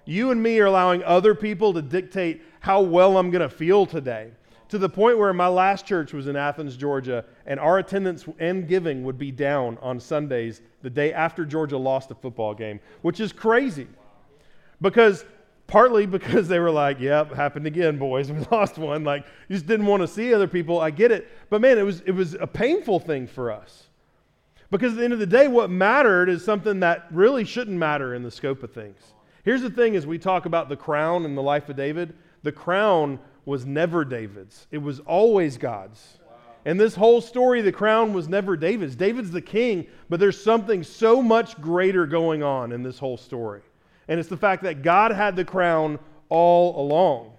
You 0.07 0.31
and 0.31 0.43
me 0.43 0.59
are 0.61 0.67
allowing 0.67 1.03
other 1.05 1.35
people 1.35 1.75
to 1.75 1.83
dictate 1.83 2.43
how 2.61 2.81
well 2.81 3.19
I'm 3.19 3.31
going 3.31 3.49
to 3.49 3.55
feel 3.55 3.85
today. 3.85 4.31
To 4.71 4.79
the 4.79 4.89
point 4.89 5.19
where 5.19 5.33
my 5.33 5.47
last 5.47 5.87
church 5.87 6.13
was 6.13 6.27
in 6.27 6.35
Athens, 6.35 6.77
Georgia, 6.77 7.25
and 7.45 7.61
our 7.61 7.79
attendance 7.79 8.25
and 8.39 8.67
giving 8.67 9.05
would 9.05 9.19
be 9.19 9.31
down 9.31 9.79
on 9.81 10.01
Sundays 10.01 10.63
the 10.83 10.91
day 10.91 11.13
after 11.13 11.45
Georgia 11.45 11.77
lost 11.77 12.11
a 12.11 12.15
football 12.15 12.55
game, 12.55 12.81
which 13.03 13.21
is 13.21 13.33
crazy. 13.33 13.87
Because 14.81 15.25
partly 15.67 16.07
because 16.07 16.49
they 16.49 16.59
were 16.59 16.71
like, 16.71 17.01
yep, 17.01 17.33
happened 17.33 17.67
again, 17.67 17.99
boys. 17.99 18.31
We 18.37 18.45
lost 18.51 18.79
one. 18.79 19.05
Like, 19.05 19.25
you 19.49 19.57
just 19.57 19.67
didn't 19.67 19.87
want 19.87 20.03
to 20.03 20.09
see 20.09 20.33
other 20.35 20.49
people. 20.49 20.81
I 20.81 20.91
get 20.91 21.13
it. 21.13 21.29
But 21.51 21.61
man, 21.61 21.79
it 21.79 21.83
was, 21.83 22.01
it 22.01 22.13
was 22.13 22.35
a 22.35 22.47
painful 22.47 23.01
thing 23.01 23.27
for 23.27 23.53
us. 23.53 23.85
Because 24.71 24.93
at 24.93 24.99
the 24.99 25.05
end 25.05 25.13
of 25.13 25.21
the 25.21 25.27
day, 25.27 25.47
what 25.47 25.71
mattered 25.71 26.29
is 26.29 26.45
something 26.45 26.81
that 26.81 27.07
really 27.13 27.45
shouldn't 27.45 27.77
matter 27.77 28.15
in 28.15 28.23
the 28.23 28.31
scope 28.31 28.63
of 28.65 28.73
things. 28.73 28.99
Here's 29.47 29.63
the 29.63 29.71
thing 29.71 29.95
as 29.95 30.09
we 30.09 30.19
talk 30.19 30.45
about 30.45 30.69
the 30.69 30.77
crown 30.77 31.25
and 31.25 31.39
the 31.39 31.43
life 31.43 31.69
of 31.71 31.77
David 31.77 32.15
the 32.43 32.53
crown 32.53 33.19
was 33.45 33.65
never 33.65 34.05
David's, 34.05 34.67
it 34.71 34.79
was 34.79 35.01
always 35.01 35.57
God's. 35.57 36.19
And 36.65 36.81
this 36.81 36.97
whole 36.97 37.21
story, 37.21 37.63
the 37.63 37.71
crown 37.71 38.13
was 38.13 38.29
never 38.29 38.57
David's. 38.57 38.97
David's 38.97 39.31
the 39.31 39.41
king, 39.41 39.87
but 40.09 40.19
there's 40.19 40.43
something 40.43 40.83
so 40.83 41.23
much 41.23 41.61
greater 41.61 42.07
going 42.07 42.43
on 42.43 42.73
in 42.73 42.83
this 42.83 42.99
whole 42.99 43.17
story. 43.17 43.63
And 44.09 44.19
it's 44.19 44.29
the 44.29 44.37
fact 44.37 44.65
that 44.65 44.83
God 44.83 45.13
had 45.13 45.37
the 45.37 45.45
crown 45.45 46.01
all 46.29 46.81
along. 46.81 47.33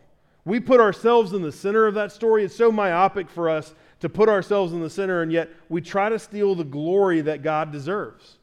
We 0.45 0.61
put 0.61 0.79
ourselves 0.79 1.33
in 1.33 1.41
the 1.41 1.51
center 1.51 1.87
of 1.87 1.95
that 1.95 2.13
story. 2.13 2.45
It's 2.45 2.55
so 2.55 2.71
myopic 2.71 3.29
for 3.29 3.49
us 3.49 3.75
to 3.99 4.07
put 4.07 4.29
ourselves 4.29 4.71
in 4.71 4.79
the 4.79 4.89
center, 4.89 5.23
and 5.23 5.31
yet 5.31 5.49
we 5.67 5.81
try 5.81 6.07
to 6.07 6.19
steal 6.19 6.55
the 6.55 6.63
glory 6.63 7.19
that 7.19 7.43
God 7.43 7.73
deserves. 7.73 8.37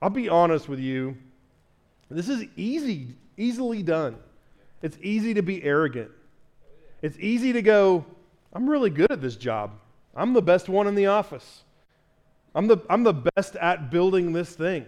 I'll 0.00 0.08
be 0.08 0.30
honest 0.30 0.70
with 0.70 0.80
you. 0.80 1.18
This 2.12 2.28
is 2.28 2.44
easy, 2.56 3.16
easily 3.36 3.82
done. 3.82 4.16
It's 4.82 4.98
easy 5.02 5.34
to 5.34 5.42
be 5.42 5.62
arrogant. 5.62 6.10
It's 7.00 7.18
easy 7.18 7.52
to 7.52 7.62
go, 7.62 8.04
I'm 8.52 8.68
really 8.68 8.90
good 8.90 9.10
at 9.10 9.20
this 9.20 9.36
job. 9.36 9.72
I'm 10.14 10.32
the 10.32 10.42
best 10.42 10.68
one 10.68 10.86
in 10.86 10.94
the 10.94 11.06
office. 11.06 11.62
I'm 12.54 12.66
the, 12.66 12.78
I'm 12.90 13.02
the 13.02 13.14
best 13.14 13.56
at 13.56 13.90
building 13.90 14.32
this 14.32 14.54
thing. 14.54 14.86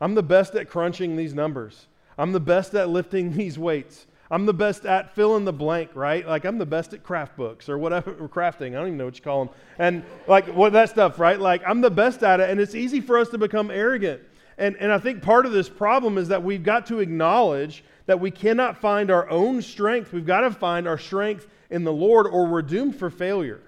I'm 0.00 0.14
the 0.14 0.22
best 0.22 0.54
at 0.54 0.68
crunching 0.68 1.16
these 1.16 1.34
numbers. 1.34 1.86
I'm 2.16 2.32
the 2.32 2.40
best 2.40 2.74
at 2.74 2.88
lifting 2.88 3.32
these 3.36 3.58
weights. 3.58 4.06
I'm 4.32 4.46
the 4.46 4.54
best 4.54 4.86
at 4.86 5.12
fill 5.14 5.36
in 5.36 5.44
the 5.44 5.52
blank, 5.52 5.90
right? 5.94 6.26
Like 6.26 6.44
I'm 6.44 6.58
the 6.58 6.66
best 6.66 6.92
at 6.94 7.02
craft 7.02 7.36
books 7.36 7.68
or 7.68 7.78
whatever, 7.78 8.12
or 8.12 8.28
crafting. 8.28 8.68
I 8.68 8.74
don't 8.74 8.86
even 8.86 8.96
know 8.96 9.06
what 9.06 9.16
you 9.16 9.22
call 9.22 9.44
them. 9.44 9.54
And 9.78 10.04
like 10.28 10.46
what 10.46 10.72
that 10.74 10.90
stuff, 10.90 11.18
right? 11.18 11.38
Like 11.38 11.62
I'm 11.66 11.80
the 11.80 11.90
best 11.90 12.22
at 12.22 12.38
it. 12.38 12.48
And 12.48 12.60
it's 12.60 12.76
easy 12.76 13.00
for 13.00 13.18
us 13.18 13.28
to 13.30 13.38
become 13.38 13.72
arrogant. 13.72 14.22
And, 14.60 14.76
and 14.76 14.92
I 14.92 14.98
think 14.98 15.22
part 15.22 15.46
of 15.46 15.52
this 15.52 15.70
problem 15.70 16.18
is 16.18 16.28
that 16.28 16.44
we've 16.44 16.62
got 16.62 16.84
to 16.86 17.00
acknowledge 17.00 17.82
that 18.04 18.20
we 18.20 18.30
cannot 18.30 18.76
find 18.76 19.10
our 19.10 19.28
own 19.30 19.62
strength. 19.62 20.12
We've 20.12 20.26
got 20.26 20.42
to 20.42 20.50
find 20.50 20.86
our 20.86 20.98
strength 20.98 21.48
in 21.70 21.82
the 21.82 21.92
Lord, 21.92 22.26
or 22.26 22.46
we're 22.46 22.60
doomed 22.60 22.94
for 22.94 23.08
failure. 23.08 23.62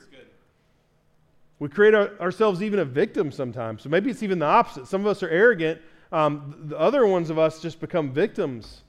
We 1.59 1.69
create 1.69 1.95
our, 1.95 2.11
ourselves 2.21 2.63
even 2.63 2.81
a 2.81 2.85
victim 2.85 3.33
sometimes. 3.33 3.83
So 3.83 3.89
maybe 3.89 4.11
it's 4.11 4.23
even 4.23 4.39
the 4.39 4.47
opposite. 4.47 4.87
Some 4.87 5.01
of 5.01 5.07
us 5.07 5.23
are 5.23 5.31
arrogant. 5.31 5.81
Um, 6.11 6.57
the 6.65 6.79
other 6.79 7.07
ones 7.07 7.31
of 7.31 7.39
us 7.39 7.63
just 7.63 7.81
become 7.81 8.11
victims. 8.11 8.83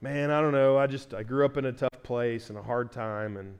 Man, 0.00 0.30
I 0.30 0.40
don't 0.40 0.52
know. 0.52 0.78
I 0.78 0.86
just 0.86 1.12
I 1.12 1.22
grew 1.22 1.44
up 1.44 1.58
in 1.58 1.66
a 1.66 1.72
tough 1.72 2.02
place 2.02 2.48
and 2.48 2.56
a 2.56 2.62
hard 2.62 2.92
time, 2.92 3.36
and 3.36 3.58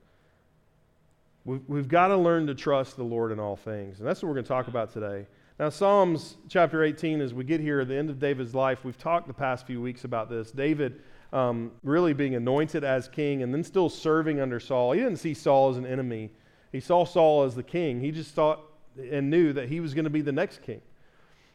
we've, 1.44 1.60
we've 1.68 1.88
got 1.88 2.08
to 2.08 2.16
learn 2.16 2.46
to 2.46 2.54
trust 2.54 2.96
the 2.96 3.04
Lord 3.04 3.32
in 3.32 3.38
all 3.38 3.56
things. 3.56 3.98
And 3.98 4.08
that's 4.08 4.22
what 4.22 4.28
we're 4.28 4.36
going 4.36 4.44
to 4.44 4.48
talk 4.48 4.68
about 4.68 4.94
today. 4.94 5.26
Now, 5.60 5.68
Psalms 5.68 6.38
chapter 6.48 6.82
18, 6.82 7.20
as 7.20 7.34
we 7.34 7.44
get 7.44 7.60
here 7.60 7.80
at 7.80 7.88
the 7.88 7.94
end 7.94 8.08
of 8.08 8.18
David's 8.18 8.54
life, 8.54 8.82
we've 8.82 8.96
talked 8.96 9.26
the 9.26 9.34
past 9.34 9.66
few 9.66 9.78
weeks 9.78 10.04
about 10.04 10.30
this. 10.30 10.50
David 10.50 11.02
um, 11.34 11.72
really 11.84 12.14
being 12.14 12.34
anointed 12.34 12.82
as 12.82 13.08
king 13.08 13.42
and 13.42 13.52
then 13.52 13.62
still 13.62 13.90
serving 13.90 14.40
under 14.40 14.58
Saul. 14.58 14.92
He 14.92 15.00
didn't 15.00 15.18
see 15.18 15.34
Saul 15.34 15.68
as 15.68 15.76
an 15.76 15.84
enemy, 15.84 16.30
he 16.72 16.80
saw 16.80 17.04
Saul 17.04 17.42
as 17.42 17.54
the 17.54 17.62
king. 17.62 18.00
He 18.00 18.10
just 18.10 18.30
thought 18.30 18.62
and 19.10 19.28
knew 19.28 19.52
that 19.52 19.68
he 19.68 19.80
was 19.80 19.92
going 19.92 20.04
to 20.04 20.10
be 20.10 20.22
the 20.22 20.32
next 20.32 20.62
king. 20.62 20.80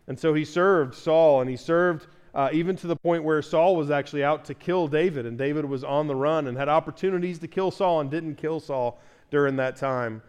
And 0.05 0.19
so 0.19 0.35
he 0.35 0.45
served 0.45 0.93
Saul, 0.93 1.41
and 1.41 1.50
he 1.50 1.57
served 1.57 2.05
uh, 2.35 2.50
even 2.53 2.75
to 2.75 2.85
the 2.85 2.95
point 2.95 3.24
where 3.24 3.41
Saul 3.41 3.75
was 3.75 3.89
actually 3.89 4.24
out 4.24 4.45
to 4.45 4.53
kill 4.53 4.88
David, 4.88 5.25
and 5.25 5.35
David 5.35 5.65
was 5.65 5.83
on 5.83 6.05
the 6.05 6.15
run 6.15 6.45
and 6.45 6.55
had 6.55 6.69
opportunities 6.69 7.39
to 7.39 7.47
kill 7.47 7.71
Saul 7.71 8.01
and 8.01 8.12
didn't 8.12 8.35
kill 8.35 8.59
Saul 8.59 9.00
during 9.31 9.55
that 9.55 9.77
time. 9.77 10.21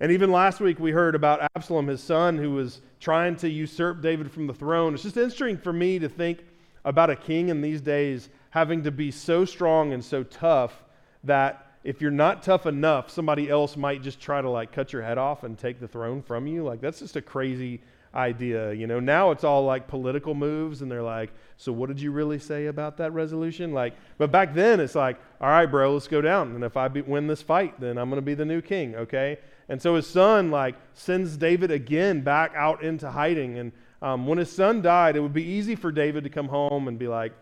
And 0.00 0.12
even 0.12 0.30
last 0.30 0.60
week, 0.60 0.78
we 0.78 0.92
heard 0.92 1.14
about 1.14 1.40
Absalom, 1.56 1.88
his 1.88 2.02
son, 2.02 2.38
who 2.38 2.52
was 2.52 2.80
trying 3.00 3.34
to 3.36 3.48
usurp 3.48 4.00
David 4.00 4.30
from 4.30 4.46
the 4.46 4.54
throne. 4.54 4.94
It's 4.94 5.02
just 5.02 5.16
interesting 5.16 5.58
for 5.58 5.72
me 5.72 5.98
to 5.98 6.08
think 6.08 6.44
about 6.84 7.10
a 7.10 7.16
king 7.16 7.48
in 7.48 7.60
these 7.60 7.80
days 7.80 8.28
having 8.50 8.82
to 8.84 8.90
be 8.90 9.10
so 9.10 9.44
strong 9.44 9.92
and 9.92 10.04
so 10.04 10.22
tough 10.22 10.84
that 11.24 11.72
if 11.84 12.00
you're 12.00 12.10
not 12.10 12.42
tough 12.42 12.66
enough, 12.66 13.10
somebody 13.10 13.50
else 13.50 13.76
might 13.76 14.02
just 14.02 14.20
try 14.20 14.40
to 14.40 14.48
like 14.48 14.72
cut 14.72 14.92
your 14.92 15.02
head 15.02 15.18
off 15.18 15.42
and 15.42 15.58
take 15.58 15.80
the 15.80 15.88
throne 15.88 16.22
from 16.22 16.46
you. 16.46 16.62
Like, 16.62 16.80
that's 16.80 17.00
just 17.00 17.16
a 17.16 17.22
crazy 17.22 17.80
idea. 18.14 18.72
You 18.72 18.86
know, 18.86 19.00
now 19.00 19.30
it's 19.32 19.44
all 19.44 19.64
like 19.64 19.88
political 19.88 20.34
moves, 20.34 20.82
and 20.82 20.90
they're 20.90 21.02
like, 21.02 21.30
so 21.56 21.72
what 21.72 21.88
did 21.88 22.00
you 22.00 22.10
really 22.12 22.38
say 22.38 22.66
about 22.66 22.96
that 22.98 23.12
resolution? 23.12 23.72
Like, 23.72 23.94
but 24.16 24.30
back 24.30 24.54
then 24.54 24.80
it's 24.80 24.94
like, 24.94 25.18
all 25.40 25.48
right, 25.48 25.66
bro, 25.66 25.92
let's 25.92 26.08
go 26.08 26.20
down. 26.20 26.54
And 26.54 26.64
if 26.64 26.76
I 26.76 26.88
be, 26.88 27.00
win 27.00 27.26
this 27.26 27.42
fight, 27.42 27.78
then 27.80 27.98
I'm 27.98 28.08
going 28.08 28.20
to 28.20 28.24
be 28.24 28.34
the 28.34 28.44
new 28.44 28.62
king, 28.62 28.94
okay? 28.94 29.38
And 29.68 29.80
so 29.80 29.94
his 29.96 30.06
son, 30.06 30.50
like, 30.50 30.76
sends 30.94 31.36
David 31.36 31.70
again 31.70 32.22
back 32.22 32.52
out 32.54 32.82
into 32.82 33.10
hiding. 33.10 33.58
And 33.58 33.72
um, 34.00 34.26
when 34.26 34.38
his 34.38 34.50
son 34.50 34.80
died, 34.80 35.16
it 35.16 35.20
would 35.20 35.34
be 35.34 35.44
easy 35.44 35.74
for 35.74 35.92
David 35.92 36.24
to 36.24 36.30
come 36.30 36.48
home 36.48 36.88
and 36.88 36.98
be 36.98 37.08
like, 37.08 37.32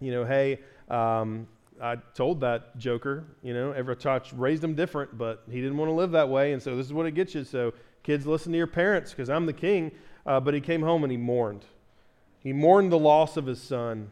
you 0.00 0.10
know, 0.12 0.24
hey, 0.24 0.58
um, 0.88 1.46
I 1.80 1.96
told 2.14 2.40
that 2.40 2.76
joker, 2.76 3.24
you 3.42 3.54
know, 3.54 3.72
every 3.72 3.96
church 3.96 4.32
raised 4.34 4.62
him 4.62 4.74
different, 4.74 5.16
but 5.16 5.44
he 5.50 5.60
didn't 5.62 5.78
want 5.78 5.88
to 5.88 5.94
live 5.94 6.10
that 6.12 6.28
way. 6.28 6.52
And 6.52 6.62
so 6.62 6.76
this 6.76 6.84
is 6.84 6.92
what 6.92 7.06
it 7.06 7.12
gets 7.12 7.34
you. 7.34 7.44
So 7.44 7.72
kids, 8.02 8.26
listen 8.26 8.52
to 8.52 8.58
your 8.58 8.66
parents 8.66 9.12
because 9.12 9.30
I'm 9.30 9.46
the 9.46 9.52
king. 9.52 9.92
Uh, 10.26 10.40
but 10.40 10.52
he 10.52 10.60
came 10.60 10.82
home 10.82 11.02
and 11.02 11.10
he 11.10 11.16
mourned. 11.16 11.64
He 12.40 12.52
mourned 12.52 12.92
the 12.92 12.98
loss 12.98 13.36
of 13.38 13.46
his 13.46 13.60
son. 13.60 14.10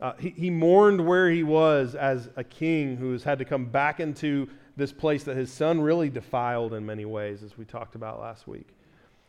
Uh, 0.00 0.14
he, 0.18 0.30
he 0.30 0.50
mourned 0.50 1.06
where 1.06 1.30
he 1.30 1.42
was 1.42 1.94
as 1.94 2.30
a 2.36 2.44
king 2.44 2.96
who 2.96 3.12
has 3.12 3.22
had 3.22 3.38
to 3.38 3.44
come 3.44 3.66
back 3.66 4.00
into 4.00 4.48
this 4.76 4.92
place 4.92 5.24
that 5.24 5.36
his 5.36 5.52
son 5.52 5.80
really 5.80 6.10
defiled 6.10 6.74
in 6.74 6.84
many 6.84 7.04
ways, 7.04 7.42
as 7.42 7.56
we 7.56 7.64
talked 7.64 7.94
about 7.94 8.20
last 8.20 8.48
week. 8.48 8.68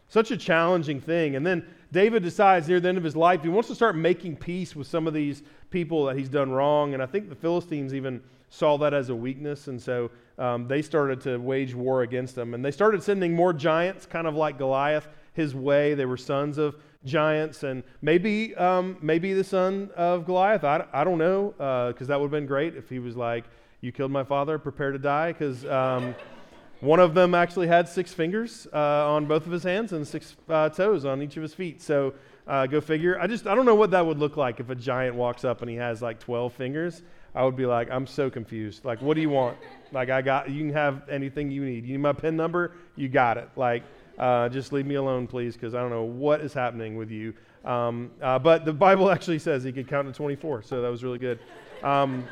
Such 0.07 0.31
a 0.31 0.37
challenging 0.37 1.01
thing. 1.01 1.35
And 1.35 1.45
then 1.45 1.65
David 1.91 2.23
decides 2.23 2.67
near 2.67 2.79
the 2.79 2.89
end 2.89 2.97
of 2.97 3.03
his 3.03 3.15
life, 3.15 3.41
he 3.41 3.49
wants 3.49 3.69
to 3.69 3.75
start 3.75 3.95
making 3.95 4.37
peace 4.37 4.75
with 4.75 4.87
some 4.87 5.07
of 5.07 5.13
these 5.13 5.43
people 5.71 6.05
that 6.05 6.15
he's 6.15 6.29
done 6.29 6.51
wrong. 6.51 6.93
And 6.93 7.01
I 7.01 7.05
think 7.05 7.29
the 7.29 7.35
Philistines 7.35 7.93
even 7.93 8.21
saw 8.49 8.77
that 8.77 8.93
as 8.93 9.09
a 9.09 9.15
weakness. 9.15 9.67
And 9.67 9.81
so 9.81 10.11
um, 10.37 10.67
they 10.67 10.81
started 10.81 11.21
to 11.21 11.37
wage 11.37 11.73
war 11.73 12.03
against 12.03 12.37
him. 12.37 12.53
And 12.53 12.63
they 12.63 12.71
started 12.71 13.01
sending 13.01 13.33
more 13.33 13.51
giants, 13.51 14.05
kind 14.05 14.27
of 14.27 14.35
like 14.35 14.57
Goliath, 14.57 15.07
his 15.33 15.55
way. 15.55 15.95
They 15.95 16.05
were 16.05 16.17
sons 16.17 16.57
of 16.57 16.75
giants. 17.03 17.63
And 17.63 17.83
maybe, 18.01 18.55
um, 18.55 18.97
maybe 19.01 19.33
the 19.33 19.43
son 19.43 19.89
of 19.95 20.25
Goliath. 20.25 20.63
I, 20.63 20.85
I 20.93 21.03
don't 21.03 21.17
know, 21.17 21.53
because 21.91 22.07
uh, 22.09 22.13
that 22.13 22.19
would 22.19 22.27
have 22.27 22.31
been 22.31 22.45
great 22.45 22.75
if 22.75 22.89
he 22.89 22.99
was 22.99 23.15
like, 23.15 23.45
You 23.85 23.91
killed 23.91 24.11
my 24.11 24.23
father, 24.23 24.57
prepare 24.57 24.91
to 24.91 24.99
die. 24.99 25.31
Because. 25.31 25.65
Um, 25.65 26.15
one 26.81 26.99
of 26.99 27.13
them 27.13 27.33
actually 27.33 27.67
had 27.67 27.87
six 27.87 28.13
fingers 28.13 28.67
uh, 28.73 28.77
on 29.09 29.25
both 29.25 29.45
of 29.45 29.51
his 29.51 29.63
hands 29.63 29.93
and 29.93 30.05
six 30.05 30.35
uh, 30.49 30.69
toes 30.69 31.05
on 31.05 31.21
each 31.21 31.37
of 31.37 31.41
his 31.41 31.53
feet. 31.53 31.81
So 31.81 32.13
uh, 32.47 32.67
go 32.67 32.81
figure. 32.81 33.19
I 33.19 33.27
just 33.27 33.47
I 33.47 33.55
don't 33.55 33.65
know 33.65 33.75
what 33.75 33.91
that 33.91 34.05
would 34.05 34.19
look 34.19 34.37
like 34.37 34.59
if 34.59 34.69
a 34.69 34.75
giant 34.75 35.15
walks 35.15 35.45
up 35.45 35.61
and 35.61 35.69
he 35.69 35.77
has 35.77 36.01
like 36.01 36.19
12 36.19 36.53
fingers. 36.53 37.01
I 37.33 37.43
would 37.43 37.55
be 37.55 37.65
like, 37.65 37.89
I'm 37.89 38.05
so 38.05 38.29
confused. 38.29 38.85
Like, 38.85 39.01
what 39.01 39.15
do 39.15 39.21
you 39.21 39.29
want? 39.29 39.57
Like, 39.91 40.09
I 40.09 40.21
got 40.21 40.49
you 40.49 40.65
can 40.65 40.73
have 40.73 41.07
anything 41.09 41.49
you 41.49 41.65
need. 41.65 41.85
You 41.85 41.93
need 41.93 42.01
my 42.01 42.13
pin 42.13 42.35
number? 42.35 42.73
You 42.95 43.09
got 43.09 43.37
it. 43.37 43.49
Like, 43.55 43.83
uh, 44.17 44.49
just 44.49 44.71
leave 44.71 44.85
me 44.85 44.95
alone, 44.95 45.27
please, 45.27 45.55
because 45.55 45.75
I 45.75 45.79
don't 45.81 45.89
know 45.89 46.03
what 46.03 46.41
is 46.41 46.53
happening 46.53 46.97
with 46.97 47.09
you. 47.09 47.33
Um, 47.65 48.11
uh, 48.21 48.37
but 48.37 48.63
the 48.63 48.73
Bible 48.73 49.09
actually 49.15 49.39
says 49.39 49.63
he 49.63 49.71
could 49.71 49.87
count 49.87 50.07
to 50.07 50.13
24, 50.13 50.63
so 50.63 50.81
that 50.81 50.89
was 50.89 51.03
really 51.03 51.19
good. 51.19 51.39
Um, 51.83 52.25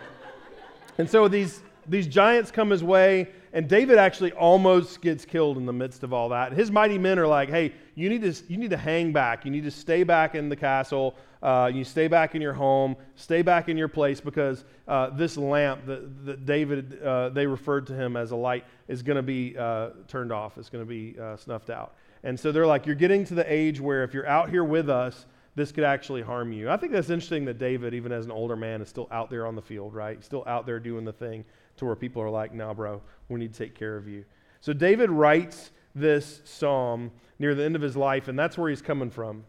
and 0.98 1.10
so 1.10 1.28
these 1.28 1.62
these 1.88 2.08
giants 2.08 2.52
come 2.52 2.70
his 2.70 2.84
way, 2.84 3.30
and 3.52 3.68
David 3.68 3.98
actually 3.98 4.32
almost 4.32 5.02
gets 5.02 5.26
killed 5.26 5.58
in 5.58 5.66
the 5.66 5.74
midst 5.74 6.04
of 6.04 6.14
all 6.14 6.30
that. 6.30 6.54
His 6.54 6.72
mighty 6.72 6.98
men 6.98 7.20
are 7.20 7.28
like, 7.28 7.50
"Hey, 7.50 7.74
you 7.96 8.10
need 8.10 8.22
to 8.22 8.34
you 8.48 8.58
need 8.58 8.70
to 8.70 8.78
hang 8.78 9.12
back. 9.12 9.46
You 9.46 9.52
need 9.52 9.64
to 9.64 9.72
stay 9.72 10.04
back 10.04 10.36
in 10.36 10.50
the 10.50 10.56
castle. 10.56 11.16
Uh, 11.42 11.70
you 11.74 11.84
stay 11.84 12.08
back 12.08 12.36
in 12.36 12.42
your 12.42 12.54
home. 12.54 12.96
Stay 13.16 13.42
back 13.42 13.68
in 13.68 13.78
your 13.78 13.90
place 13.90 14.22
because 14.22 14.64
uh, 14.88 15.10
this 15.10 15.36
lamp 15.36 15.86
that, 15.86 16.26
that 16.26 16.46
David 16.46 17.02
uh, 17.04 17.30
they 17.30 17.46
referred 17.46 17.88
to 17.88 17.94
him 17.94 18.16
as 18.16 18.32
a 18.32 18.36
light 18.36 18.66
is 18.88 19.02
going 19.02 19.18
to 19.18 19.24
be 19.24 19.58
uh, 19.58 19.90
turned 20.08 20.32
off. 20.32 20.58
It's 20.58 20.70
going 20.70 20.84
to 20.84 20.90
be 20.90 21.20
uh, 21.20 21.36
snuffed 21.36 21.70
out." 21.70 21.96
And 22.24 22.40
so 22.40 22.52
they're 22.52 22.68
like, 22.68 22.86
"You're 22.86 22.96
getting 22.96 23.26
to 23.26 23.36
the 23.36 23.52
age 23.52 23.82
where 23.82 24.04
if 24.04 24.14
you're 24.14 24.28
out 24.28 24.50
here 24.50 24.64
with 24.64 24.90
us." 24.90 25.26
This 25.56 25.72
could 25.72 25.84
actually 25.84 26.22
harm 26.22 26.52
you. 26.52 26.70
I 26.70 26.78
think 26.78 26.92
that's 26.92 27.10
interesting 27.10 27.46
that 27.46 27.60
David, 27.60 27.94
even 27.94 28.12
as 28.12 28.26
an 28.26 28.32
older 28.32 28.56
man, 28.56 28.82
is 28.82 28.90
still 28.90 29.08
out 29.12 29.30
there 29.30 29.46
on 29.46 29.56
the 29.56 29.62
field, 29.62 29.94
right? 29.94 30.24
Still 30.24 30.44
out 30.48 30.66
there 30.66 30.80
doing 30.80 31.06
the 31.06 31.14
thing 31.14 31.46
to 31.78 31.86
where 31.86 31.96
people 31.96 32.22
are 32.22 32.30
like, 32.30 32.54
nah, 32.54 32.74
bro, 32.74 33.02
we 33.30 33.40
need 33.40 33.54
to 33.54 33.60
take 33.60 33.76
care 33.76 33.96
of 33.96 34.08
you. 34.08 34.26
So 34.62 34.74
David 34.74 35.12
writes 35.12 35.72
this 35.94 36.42
psalm 36.44 37.12
near 37.38 37.54
the 37.54 37.64
end 37.64 37.76
of 37.76 37.82
his 37.82 37.96
life, 37.96 38.28
and 38.28 38.38
that's 38.38 38.58
where 38.58 38.70
he's 38.70 38.82
coming 38.82 39.10
from 39.10 39.44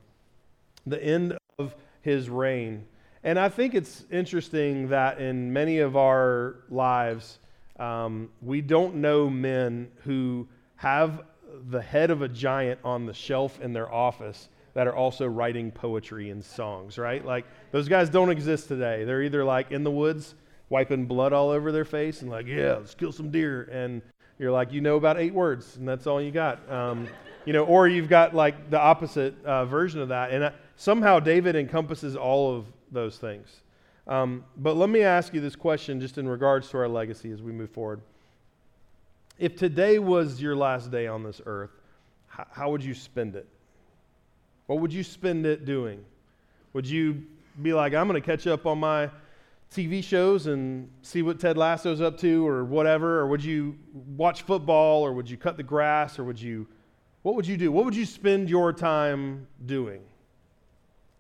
the 0.87 1.03
end 1.03 1.37
of 1.59 1.75
his 2.03 2.29
reign. 2.29 2.87
And 3.23 3.39
I 3.39 3.49
think 3.49 3.75
it's 3.75 4.05
interesting 4.11 4.89
that 4.89 5.19
in 5.19 5.53
many 5.53 5.79
of 5.79 5.97
our 5.97 6.57
lives, 6.69 7.39
um, 7.79 8.29
we 8.43 8.61
don't 8.61 8.97
know 8.97 9.31
men 9.31 9.91
who 10.03 10.47
have 10.77 11.23
the 11.71 11.81
head 11.81 12.11
of 12.11 12.21
a 12.21 12.29
giant 12.29 12.81
on 12.85 13.07
the 13.07 13.15
shelf 13.15 13.61
in 13.61 13.73
their 13.73 13.91
office 13.91 14.49
that 14.75 14.87
are 14.87 14.95
also 14.95 15.27
writing 15.27 15.71
poetry 15.71 16.31
and 16.31 16.45
songs, 16.45 16.99
right? 16.99 17.25
Like 17.25 17.47
those 17.71 17.89
guys 17.89 18.11
don't 18.11 18.31
exist 18.31 18.69
today. 18.69 19.05
They're 19.05 19.23
either 19.23 19.45
like 19.45 19.71
in 19.71 19.85
the 19.85 19.91
woods 19.91 20.35
wiping 20.69 21.07
blood 21.07 21.33
all 21.33 21.51
over 21.51 21.71
their 21.73 21.85
face 21.85 22.23
and 22.23 22.31
like, 22.31 22.47
yeah, 22.47 22.75
let's 22.75 22.95
kill 22.95 23.13
some 23.13 23.31
deer. 23.31 23.69
And 23.71 24.03
you're 24.39 24.51
like, 24.51 24.73
you 24.73 24.81
know 24.81 24.97
about 24.97 25.19
eight 25.19 25.33
words, 25.33 25.77
and 25.77 25.87
that's 25.87 26.07
all 26.07 26.21
you 26.21 26.33
got. 26.33 26.69
Um, 26.71 27.07
you 27.45 27.53
know, 27.53 27.65
or 27.65 27.87
you've 27.87 28.09
got 28.09 28.35
like 28.35 28.71
the 28.71 28.81
opposite 28.81 29.35
uh, 29.45 29.65
version 29.65 30.01
of 30.01 30.09
that. 30.09 30.33
And 30.33 30.45
uh, 30.45 30.51
somehow 30.77 31.21
David 31.21 31.55
encompasses 31.55 32.17
all 32.17 32.57
of 32.57 32.67
those 32.91 33.19
things. 33.19 33.61
Um, 34.07 34.45
but 34.57 34.77
let 34.77 34.91
me 34.91 35.03
ask 35.03 35.33
you 35.33 35.41
this 35.41 35.57
question 35.57 36.01
just 36.01 36.19
in 36.19 36.29
regards 36.29 36.69
to 36.71 36.79
our 36.79 36.89
legacy 36.89 37.31
as 37.31 37.43
we 37.43 37.53
move 37.53 37.71
forward. 37.71 38.01
If 39.39 39.57
today 39.57 39.99
was 39.99 40.41
your 40.41 40.57
last 40.57 40.91
day 40.91 41.07
on 41.07 41.23
this 41.23 41.41
earth, 41.47 41.71
how, 42.27 42.47
how 42.51 42.71
would 42.71 42.85
you 42.85 42.95
spend 42.95 43.37
it? 43.37 43.47
What 44.67 44.81
would 44.81 44.93
you 44.93 45.03
spend 45.03 45.47
it 45.47 45.65
doing? 45.65 46.05
Would 46.73 46.87
you 46.87 47.25
be 47.61 47.73
like, 47.73 47.95
I'm 47.95 48.09
going 48.09 48.21
to 48.21 48.27
catch 48.27 48.47
up 48.47 48.67
on 48.67 48.79
my 48.79 49.11
TV 49.73 50.03
shows 50.03 50.47
and 50.47 50.89
see 51.03 51.23
what 51.23 51.39
Ted 51.39 51.57
Lasso's 51.57 52.01
up 52.01 52.19
to 52.19 52.47
or 52.47 52.65
whatever? 52.65 53.21
Or 53.21 53.27
would 53.27 53.45
you 53.45 53.77
watch 54.17 54.43
football 54.43 55.03
or 55.03 55.13
would 55.13 55.29
you 55.29 55.37
cut 55.37 55.57
the 55.57 55.63
grass 55.63 56.19
or 56.19 56.25
would 56.25 56.41
you, 56.41 56.67
what 57.23 57.35
would 57.35 57.47
you 57.47 57.57
do? 57.57 57.71
What 57.71 57.85
would 57.85 57.97
you 57.97 58.07
spend 58.07 58.49
your 58.49 58.73
time 58.73 59.47
doing? 59.67 60.01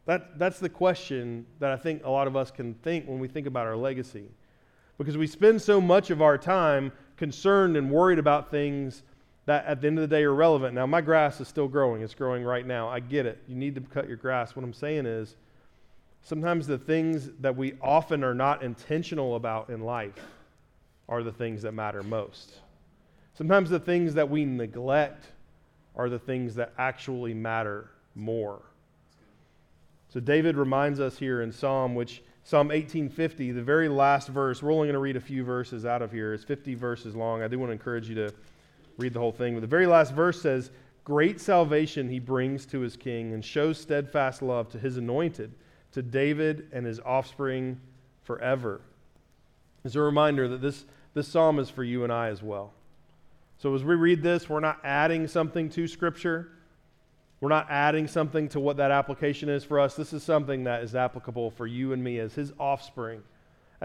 That, 0.07 0.39
that's 0.39 0.59
the 0.59 0.69
question 0.69 1.47
that 1.61 1.71
I 1.71 1.77
think 1.77 2.05
a 2.05 2.11
lot 2.11 2.27
of 2.27 2.37
us 2.37 2.51
can 2.51 2.75
think 2.75 3.07
when 3.07 3.19
we 3.19 3.29
think 3.29 3.47
about 3.47 3.67
our 3.67 3.77
legacy. 3.77 4.27
Because 4.99 5.17
we 5.17 5.27
spend 5.27 5.61
so 5.61 5.81
much 5.81 6.11
of 6.11 6.23
our 6.23 6.39
time 6.39 6.93
concerned 7.17 7.77
and 7.77 7.91
worried 7.91 8.19
about 8.19 8.51
things 8.51 9.03
that 9.47 9.67
at 9.67 9.81
the 9.81 9.87
end 9.87 9.99
of 9.99 10.09
the 10.09 10.17
day 10.17 10.25
are 10.25 10.35
relevant. 10.35 10.75
Now, 10.75 10.87
my 10.87 11.01
grass 11.01 11.41
is 11.41 11.49
still 11.49 11.69
growing. 11.69 12.03
It's 12.03 12.15
growing 12.15 12.45
right 12.45 12.67
now. 12.67 12.89
I 12.89 13.01
get 13.01 13.27
it. 13.27 13.43
You 13.47 13.55
need 13.55 13.75
to 13.75 13.81
cut 13.81 14.09
your 14.09 14.17
grass. 14.17 14.57
What 14.57 14.65
I'm 14.65 14.73
saying 14.73 15.07
is, 15.07 15.37
Sometimes 16.25 16.67
the 16.67 16.79
things 16.79 17.29
that 17.41 17.55
we 17.55 17.75
often 17.83 18.25
are 18.25 18.35
not 18.35 18.63
intentional 18.63 19.37
about 19.37 19.69
in 19.69 19.83
life 19.83 20.19
are 21.07 21.23
the 21.23 21.33
things 21.33 21.61
that 21.63 21.73
matter 21.73 22.03
most. 22.03 22.61
Sometimes 23.35 23.69
the 23.69 23.79
things 23.79 24.15
that 24.15 24.31
we 24.31 24.47
neglect 24.47 25.27
are 25.95 26.09
the 26.09 26.19
things 26.19 26.55
that 26.55 26.73
actually 26.79 27.35
matter 27.35 27.91
more. 28.15 28.63
So 30.09 30.19
David 30.19 30.57
reminds 30.57 30.99
us 30.99 31.19
here 31.19 31.43
in 31.43 31.53
Psalm, 31.53 31.95
which 31.95 32.23
Psalm 32.43 32.69
1850, 32.69 33.53
the 33.53 33.63
very 33.63 33.91
last 33.91 34.29
verse, 34.29 34.63
we're 34.63 34.73
only 34.73 34.87
going 34.87 34.95
to 34.95 35.01
read 35.01 35.17
a 35.17 35.21
few 35.21 35.45
verses 35.45 35.85
out 35.85 36.01
of 36.01 36.11
here. 36.11 36.33
It's 36.33 36.45
50 36.45 36.75
verses 36.75 37.15
long. 37.15 37.43
I 37.43 37.49
do 37.49 37.59
want 37.59 37.69
to 37.69 37.75
encourage 37.75 38.09
you 38.09 38.15
to 38.15 38.33
read 38.97 39.13
the 39.13 39.21
whole 39.21 39.33
thing. 39.33 39.55
But 39.55 39.61
the 39.61 39.67
very 39.67 39.87
last 39.87 40.15
verse 40.15 40.41
says, 40.41 40.71
Great 41.05 41.41
salvation 41.41 42.09
he 42.09 42.19
brings 42.19 42.65
to 42.67 42.81
his 42.81 42.97
king 42.97 43.35
and 43.35 43.45
shows 43.45 43.79
steadfast 43.79 44.41
love 44.41 44.71
to 44.71 44.79
his 44.79 44.97
anointed 44.97 45.53
to 45.93 46.03
David 46.03 46.69
and 46.73 46.87
his 46.87 46.99
offspring 47.01 47.79
forever. 48.23 48.81
It's 49.85 49.95
a 49.95 50.01
reminder 50.01 50.49
that 50.49 50.63
this, 50.63 50.87
this 51.13 51.29
psalm 51.29 51.59
is 51.59 51.69
for 51.69 51.85
you 51.85 52.05
and 52.05 52.13
I 52.13 52.29
as 52.29 52.43
well. 52.43 52.73
So 53.59 53.75
as 53.75 53.85
we 53.85 53.95
read 53.95 54.23
this, 54.23 54.49
we're 54.49 54.61
not 54.61 54.81
adding 54.83 55.29
something 55.29 55.69
to 55.71 55.87
Scripture. 55.87 56.49
We're 57.41 57.51
not 57.51 57.67
adding 57.71 58.09
something 58.09 58.49
to 58.49 58.61
what 58.61 58.79
that 58.79 58.91
application 58.91 59.49
is 59.49 59.63
for 59.63 59.79
us. 59.79 59.95
This 59.95 60.13
is 60.13 60.23
something 60.23 60.65
that 60.65 60.83
is 60.83 60.95
applicable 60.95 61.51
for 61.51 61.67
you 61.67 61.93
and 61.93 62.03
me 62.03 62.19
as 62.19 62.35
his 62.35 62.53
offspring, 62.59 63.23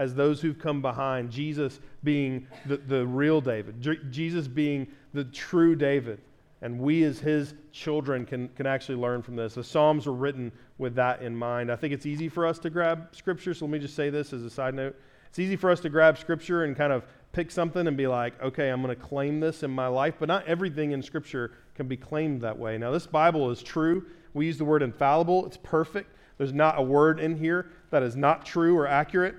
as 0.00 0.14
those 0.14 0.40
who've 0.40 0.58
come 0.58 0.80
behind. 0.80 1.30
Jesus 1.30 1.78
being 2.02 2.46
the, 2.64 2.78
the 2.78 3.06
real 3.06 3.42
David, 3.42 3.86
Jesus 4.10 4.48
being 4.48 4.86
the 5.12 5.24
true 5.24 5.76
David. 5.76 6.22
And 6.62 6.80
we, 6.80 7.04
as 7.04 7.18
his 7.18 7.52
children, 7.70 8.24
can, 8.24 8.48
can 8.48 8.66
actually 8.66 8.96
learn 8.96 9.20
from 9.20 9.36
this. 9.36 9.54
The 9.54 9.64
Psalms 9.64 10.06
were 10.06 10.14
written 10.14 10.52
with 10.78 10.94
that 10.94 11.20
in 11.20 11.36
mind. 11.36 11.70
I 11.70 11.76
think 11.76 11.92
it's 11.92 12.06
easy 12.06 12.30
for 12.30 12.46
us 12.46 12.58
to 12.60 12.70
grab 12.70 13.08
Scripture. 13.12 13.52
So 13.52 13.66
let 13.66 13.72
me 13.72 13.78
just 13.78 13.94
say 13.94 14.08
this 14.08 14.32
as 14.32 14.42
a 14.42 14.50
side 14.50 14.74
note. 14.74 14.96
It's 15.28 15.38
easy 15.38 15.56
for 15.56 15.70
us 15.70 15.80
to 15.80 15.90
grab 15.90 16.16
Scripture 16.16 16.64
and 16.64 16.74
kind 16.74 16.94
of 16.94 17.04
pick 17.32 17.50
something 17.50 17.86
and 17.86 17.96
be 17.96 18.06
like, 18.06 18.40
okay, 18.42 18.70
I'm 18.70 18.82
going 18.82 18.94
to 18.94 19.00
claim 19.00 19.38
this 19.38 19.62
in 19.62 19.70
my 19.70 19.86
life. 19.86 20.14
But 20.18 20.28
not 20.28 20.46
everything 20.46 20.92
in 20.92 21.02
Scripture 21.02 21.52
can 21.74 21.88
be 21.88 21.96
claimed 21.96 22.40
that 22.40 22.58
way. 22.58 22.78
Now, 22.78 22.90
this 22.90 23.06
Bible 23.06 23.50
is 23.50 23.62
true. 23.62 24.06
We 24.32 24.46
use 24.46 24.56
the 24.56 24.64
word 24.64 24.82
infallible, 24.82 25.44
it's 25.44 25.58
perfect. 25.58 26.14
There's 26.38 26.54
not 26.54 26.78
a 26.78 26.82
word 26.82 27.20
in 27.20 27.36
here 27.36 27.70
that 27.90 28.02
is 28.02 28.16
not 28.16 28.46
true 28.46 28.74
or 28.74 28.86
accurate. 28.86 29.34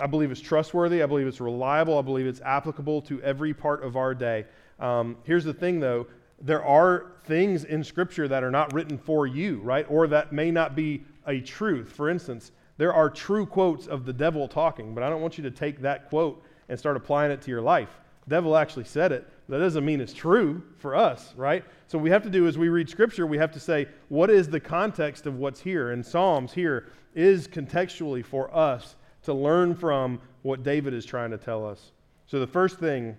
I 0.00 0.06
believe 0.06 0.30
it's 0.30 0.40
trustworthy. 0.40 1.02
I 1.02 1.06
believe 1.06 1.26
it's 1.26 1.40
reliable. 1.40 1.98
I 1.98 2.02
believe 2.02 2.26
it's 2.26 2.40
applicable 2.40 3.02
to 3.02 3.22
every 3.22 3.54
part 3.54 3.84
of 3.84 3.96
our 3.96 4.14
day. 4.14 4.46
Um, 4.78 5.16
here's 5.24 5.44
the 5.44 5.54
thing, 5.54 5.80
though 5.80 6.06
there 6.40 6.64
are 6.64 7.12
things 7.24 7.64
in 7.64 7.84
Scripture 7.84 8.26
that 8.28 8.42
are 8.42 8.50
not 8.50 8.72
written 8.72 8.96
for 8.96 9.26
you, 9.26 9.58
right? 9.58 9.86
Or 9.88 10.06
that 10.06 10.32
may 10.32 10.50
not 10.50 10.74
be 10.74 11.04
a 11.26 11.40
truth. 11.40 11.92
For 11.92 12.08
instance, 12.08 12.52
there 12.78 12.94
are 12.94 13.10
true 13.10 13.44
quotes 13.44 13.86
of 13.86 14.06
the 14.06 14.12
devil 14.12 14.48
talking, 14.48 14.94
but 14.94 15.04
I 15.04 15.10
don't 15.10 15.20
want 15.20 15.36
you 15.36 15.44
to 15.44 15.50
take 15.50 15.82
that 15.82 16.08
quote 16.08 16.42
and 16.70 16.78
start 16.78 16.96
applying 16.96 17.30
it 17.30 17.42
to 17.42 17.50
your 17.50 17.60
life. 17.60 17.90
The 18.24 18.30
devil 18.30 18.56
actually 18.56 18.84
said 18.84 19.12
it. 19.12 19.28
That 19.50 19.58
doesn't 19.58 19.84
mean 19.84 20.00
it's 20.00 20.14
true 20.14 20.62
for 20.78 20.96
us, 20.96 21.34
right? 21.36 21.64
So 21.88 21.98
we 21.98 22.08
have 22.10 22.22
to 22.22 22.30
do 22.30 22.46
as 22.46 22.56
we 22.56 22.68
read 22.68 22.88
Scripture, 22.88 23.26
we 23.26 23.36
have 23.36 23.52
to 23.52 23.60
say, 23.60 23.88
what 24.08 24.30
is 24.30 24.48
the 24.48 24.60
context 24.60 25.26
of 25.26 25.36
what's 25.36 25.60
here? 25.60 25.90
And 25.90 26.04
Psalms 26.06 26.52
here 26.52 26.86
is 27.14 27.48
contextually 27.48 28.24
for 28.24 28.54
us 28.54 28.96
to 29.24 29.34
learn 29.34 29.74
from 29.74 30.20
what 30.42 30.62
David 30.62 30.94
is 30.94 31.04
trying 31.04 31.30
to 31.30 31.38
tell 31.38 31.66
us. 31.66 31.92
So 32.26 32.40
the 32.40 32.46
first 32.46 32.78
thing 32.78 33.16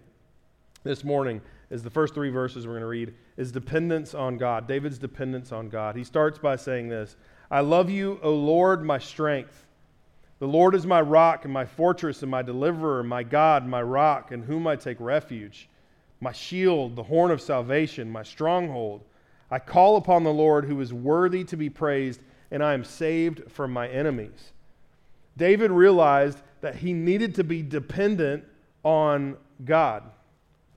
this 0.84 1.04
morning 1.04 1.42
is 1.70 1.84
the 1.84 1.90
first 1.90 2.14
three 2.14 2.30
verses 2.30 2.66
we're 2.66 2.74
going 2.74 2.82
to 2.82 2.88
read, 2.88 3.14
is 3.38 3.52
dependence 3.52 4.14
on 4.14 4.38
God. 4.38 4.68
David's 4.68 4.98
dependence 4.98 5.52
on 5.52 5.70
God. 5.70 5.96
He 5.96 6.04
starts 6.04 6.38
by 6.38 6.56
saying 6.56 6.90
this 6.90 7.16
I 7.50 7.62
love 7.62 7.90
you, 7.90 8.20
O 8.24 8.34
Lord, 8.34 8.84
my 8.84 8.98
strength. 8.98 9.66
The 10.40 10.48
Lord 10.48 10.74
is 10.74 10.88
my 10.88 11.02
rock 11.02 11.46
and 11.46 11.54
my 11.54 11.66
fortress 11.66 12.24
and 12.24 12.32
my 12.32 12.42
deliverer, 12.42 13.04
my 13.04 13.22
God, 13.22 13.68
my 13.68 13.82
rock, 13.82 14.32
in 14.32 14.42
whom 14.42 14.66
I 14.66 14.76
take 14.76 15.00
refuge, 15.00 15.70
my 16.20 16.32
shield, 16.32 16.96
the 16.96 17.04
horn 17.04 17.30
of 17.30 17.42
salvation, 17.42 18.10
my 18.10 18.24
stronghold. 18.24 19.02
I 19.52 19.60
call 19.60 19.98
upon 19.98 20.24
the 20.24 20.34
Lord 20.34 20.66
who 20.66 20.82
is 20.82 20.94
worthy 20.94 21.44
to 21.44 21.58
be 21.58 21.70
praised, 21.70 22.22
and 22.50 22.64
I 22.64 22.74
am 22.74 22.84
saved 22.84 23.52
from 23.52 23.72
my 23.72 23.88
enemies. 23.90 24.54
David 25.38 25.72
realized 25.72 26.42
that 26.62 26.76
he 26.76 26.94
needed 26.94 27.36
to 27.36 27.44
be 27.44 27.62
dependent 27.62 28.44
on 28.84 29.38
God, 29.66 30.04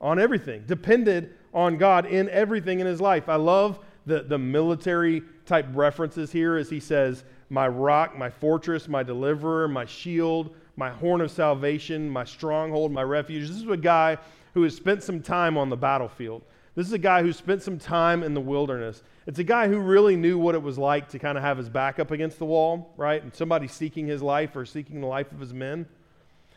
on 0.01 0.19
everything, 0.19 0.63
dependent 0.65 1.29
on 1.53 1.77
God 1.77 2.05
in 2.05 2.29
everything 2.29 2.79
in 2.79 2.87
his 2.87 3.01
life. 3.01 3.29
I 3.29 3.35
love 3.35 3.79
the, 4.05 4.23
the 4.23 4.37
military 4.37 5.23
type 5.45 5.67
references 5.73 6.31
here 6.31 6.57
as 6.57 6.69
he 6.69 6.79
says, 6.79 7.23
My 7.49 7.67
rock, 7.67 8.17
my 8.17 8.29
fortress, 8.29 8.87
my 8.87 9.03
deliverer, 9.03 9.67
my 9.67 9.85
shield, 9.85 10.55
my 10.75 10.89
horn 10.89 11.21
of 11.21 11.31
salvation, 11.31 12.09
my 12.09 12.25
stronghold, 12.25 12.91
my 12.91 13.03
refuge. 13.03 13.47
This 13.47 13.57
is 13.57 13.69
a 13.69 13.77
guy 13.77 14.17
who 14.53 14.63
has 14.63 14.75
spent 14.75 15.03
some 15.03 15.21
time 15.21 15.57
on 15.57 15.69
the 15.69 15.77
battlefield. 15.77 16.43
This 16.75 16.87
is 16.87 16.93
a 16.93 16.99
guy 16.99 17.21
who 17.21 17.31
spent 17.31 17.61
some 17.61 17.79
time 17.79 18.23
in 18.23 18.33
the 18.33 18.41
wilderness. 18.41 19.01
It's 19.27 19.39
a 19.39 19.43
guy 19.43 19.67
who 19.67 19.79
really 19.79 20.15
knew 20.15 20.37
what 20.37 20.53
it 20.53 20.61
was 20.61 20.77
like 20.77 21.09
to 21.09 21.19
kind 21.19 21.35
of 21.37 21.43
have 21.43 21.57
his 21.57 21.67
back 21.67 21.99
up 21.99 22.11
against 22.11 22.37
the 22.37 22.45
wall, 22.45 22.93
right? 22.95 23.21
And 23.21 23.33
somebody 23.33 23.67
seeking 23.67 24.05
his 24.05 24.21
life 24.21 24.55
or 24.55 24.65
seeking 24.65 25.01
the 25.01 25.07
life 25.07 25.31
of 25.31 25.39
his 25.39 25.53
men. 25.53 25.87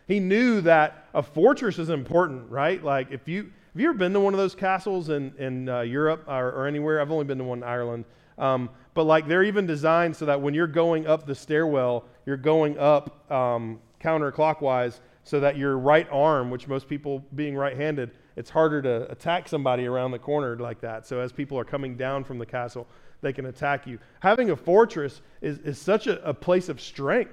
He 0.06 0.20
knew 0.20 0.60
that 0.62 1.06
a 1.14 1.22
fortress 1.22 1.78
is 1.78 1.88
important, 1.88 2.50
right? 2.50 2.82
Like 2.82 3.10
if 3.10 3.26
you 3.26 3.52
have 3.72 3.82
you 3.82 3.88
ever 3.90 3.98
been 3.98 4.12
to 4.14 4.20
one 4.20 4.34
of 4.34 4.38
those 4.38 4.54
castles 4.54 5.08
in, 5.08 5.32
in 5.38 5.68
uh, 5.68 5.80
Europe 5.80 6.24
or, 6.26 6.50
or, 6.50 6.66
anywhere? 6.66 7.00
I've 7.00 7.12
only 7.12 7.26
been 7.26 7.38
to 7.38 7.44
one 7.44 7.58
in 7.58 7.64
Ireland. 7.64 8.06
Um, 8.36 8.70
but 8.94 9.04
like 9.04 9.28
they're 9.28 9.44
even 9.44 9.66
designed 9.66 10.16
so 10.16 10.26
that 10.26 10.40
when 10.40 10.52
you're 10.52 10.66
going 10.66 11.06
up 11.06 11.26
the 11.26 11.34
stairwell, 11.34 12.04
you're 12.26 12.36
going 12.36 12.78
up 12.78 13.30
um, 13.30 13.78
counterclockwise 14.00 15.00
so 15.22 15.40
that 15.40 15.56
your 15.56 15.78
right 15.78 16.08
arm, 16.10 16.50
which 16.50 16.66
most 16.66 16.88
people 16.88 17.24
being 17.34 17.54
right 17.54 17.76
handed, 17.76 18.10
it's 18.38 18.50
harder 18.50 18.80
to 18.80 19.10
attack 19.10 19.48
somebody 19.48 19.86
around 19.86 20.12
the 20.12 20.18
corner 20.18 20.56
like 20.56 20.80
that. 20.82 21.06
So 21.06 21.18
as 21.18 21.32
people 21.32 21.58
are 21.58 21.64
coming 21.64 21.96
down 21.96 22.22
from 22.22 22.38
the 22.38 22.46
castle, 22.46 22.86
they 23.20 23.32
can 23.32 23.46
attack 23.46 23.84
you. 23.84 23.98
Having 24.20 24.50
a 24.50 24.56
fortress 24.56 25.20
is, 25.40 25.58
is 25.58 25.76
such 25.76 26.06
a, 26.06 26.24
a 26.24 26.32
place 26.32 26.68
of 26.68 26.80
strength. 26.80 27.32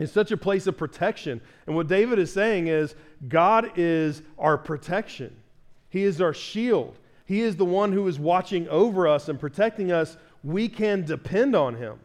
It's 0.00 0.10
such 0.10 0.32
a 0.32 0.36
place 0.36 0.66
of 0.66 0.76
protection. 0.76 1.40
And 1.68 1.76
what 1.76 1.86
David 1.86 2.18
is 2.18 2.32
saying 2.32 2.66
is 2.66 2.96
God 3.28 3.70
is 3.76 4.22
our 4.36 4.58
protection, 4.58 5.34
He 5.90 6.02
is 6.02 6.20
our 6.20 6.34
shield. 6.34 6.98
He 7.26 7.40
is 7.40 7.56
the 7.56 7.64
one 7.64 7.92
who 7.92 8.06
is 8.08 8.18
watching 8.18 8.68
over 8.68 9.08
us 9.08 9.30
and 9.30 9.40
protecting 9.40 9.90
us. 9.90 10.18
We 10.42 10.68
can 10.68 11.04
depend 11.04 11.56
on 11.56 11.76
Him. 11.76 11.98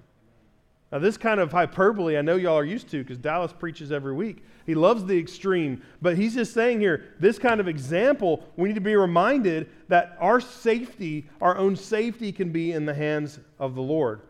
Now, 0.91 0.99
this 0.99 1.17
kind 1.17 1.39
of 1.39 1.51
hyperbole 1.51 2.17
I 2.17 2.21
know 2.21 2.35
y'all 2.35 2.57
are 2.57 2.65
used 2.65 2.89
to 2.89 3.03
because 3.03 3.19
Dallas 3.19 3.53
preaches 3.53 3.91
every 3.91 4.13
week. 4.13 4.43
He 4.65 4.73
loves 4.75 5.05
the 5.05 5.17
extreme, 5.17 5.81
but 6.01 6.17
he's 6.17 6.35
just 6.35 6.53
saying 6.53 6.79
here 6.79 7.13
this 7.19 7.37
kind 7.37 7.59
of 7.59 7.67
example, 7.67 8.43
we 8.55 8.69
need 8.69 8.75
to 8.75 8.81
be 8.81 8.95
reminded 8.95 9.69
that 9.87 10.17
our 10.19 10.39
safety, 10.39 11.27
our 11.41 11.57
own 11.57 11.75
safety, 11.75 12.31
can 12.31 12.51
be 12.51 12.71
in 12.71 12.85
the 12.85 12.93
hands 12.93 13.39
of 13.59 13.75
the 13.75 13.81
Lord. 13.81 14.21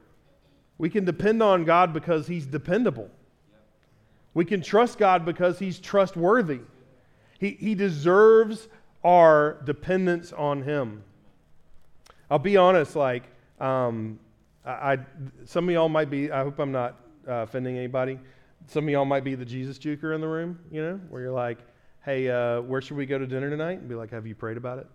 We 0.79 0.89
can 0.89 1.05
depend 1.05 1.43
on 1.43 1.65
God 1.65 1.93
because 1.93 2.25
He's 2.25 2.45
dependable. 2.45 3.09
We 4.33 4.45
can 4.45 4.61
trust 4.61 4.97
God 4.97 5.25
because 5.25 5.59
He's 5.59 5.77
trustworthy. 5.77 6.61
He, 7.37 7.51
he 7.51 7.75
deserves 7.75 8.67
our 9.03 9.61
dependence 9.65 10.33
on 10.33 10.63
Him. 10.63 11.03
I'll 12.31 12.39
be 12.39 12.57
honest, 12.57 12.95
like, 12.95 13.23
um, 13.59 14.19
I, 14.65 14.71
I, 14.71 14.97
some 15.45 15.67
of 15.67 15.73
y'all 15.73 15.89
might 15.89 16.09
be, 16.09 16.31
I 16.31 16.43
hope 16.43 16.59
I'm 16.59 16.71
not 16.71 16.95
uh, 17.27 17.43
offending 17.43 17.77
anybody. 17.77 18.19
Some 18.67 18.85
of 18.85 18.89
y'all 18.89 19.05
might 19.05 19.23
be 19.23 19.35
the 19.35 19.45
Jesus 19.45 19.77
juker 19.77 20.13
in 20.13 20.21
the 20.21 20.27
room, 20.27 20.59
you 20.71 20.81
know, 20.81 20.99
where 21.09 21.21
you're 21.21 21.31
like, 21.31 21.59
hey, 22.03 22.29
uh, 22.29 22.61
where 22.61 22.81
should 22.81 22.97
we 22.97 23.05
go 23.05 23.17
to 23.17 23.25
dinner 23.25 23.49
tonight? 23.49 23.79
And 23.79 23.89
be 23.89 23.95
like, 23.95 24.11
have 24.11 24.27
you 24.27 24.35
prayed 24.35 24.57
about 24.57 24.79
it? 24.79 24.87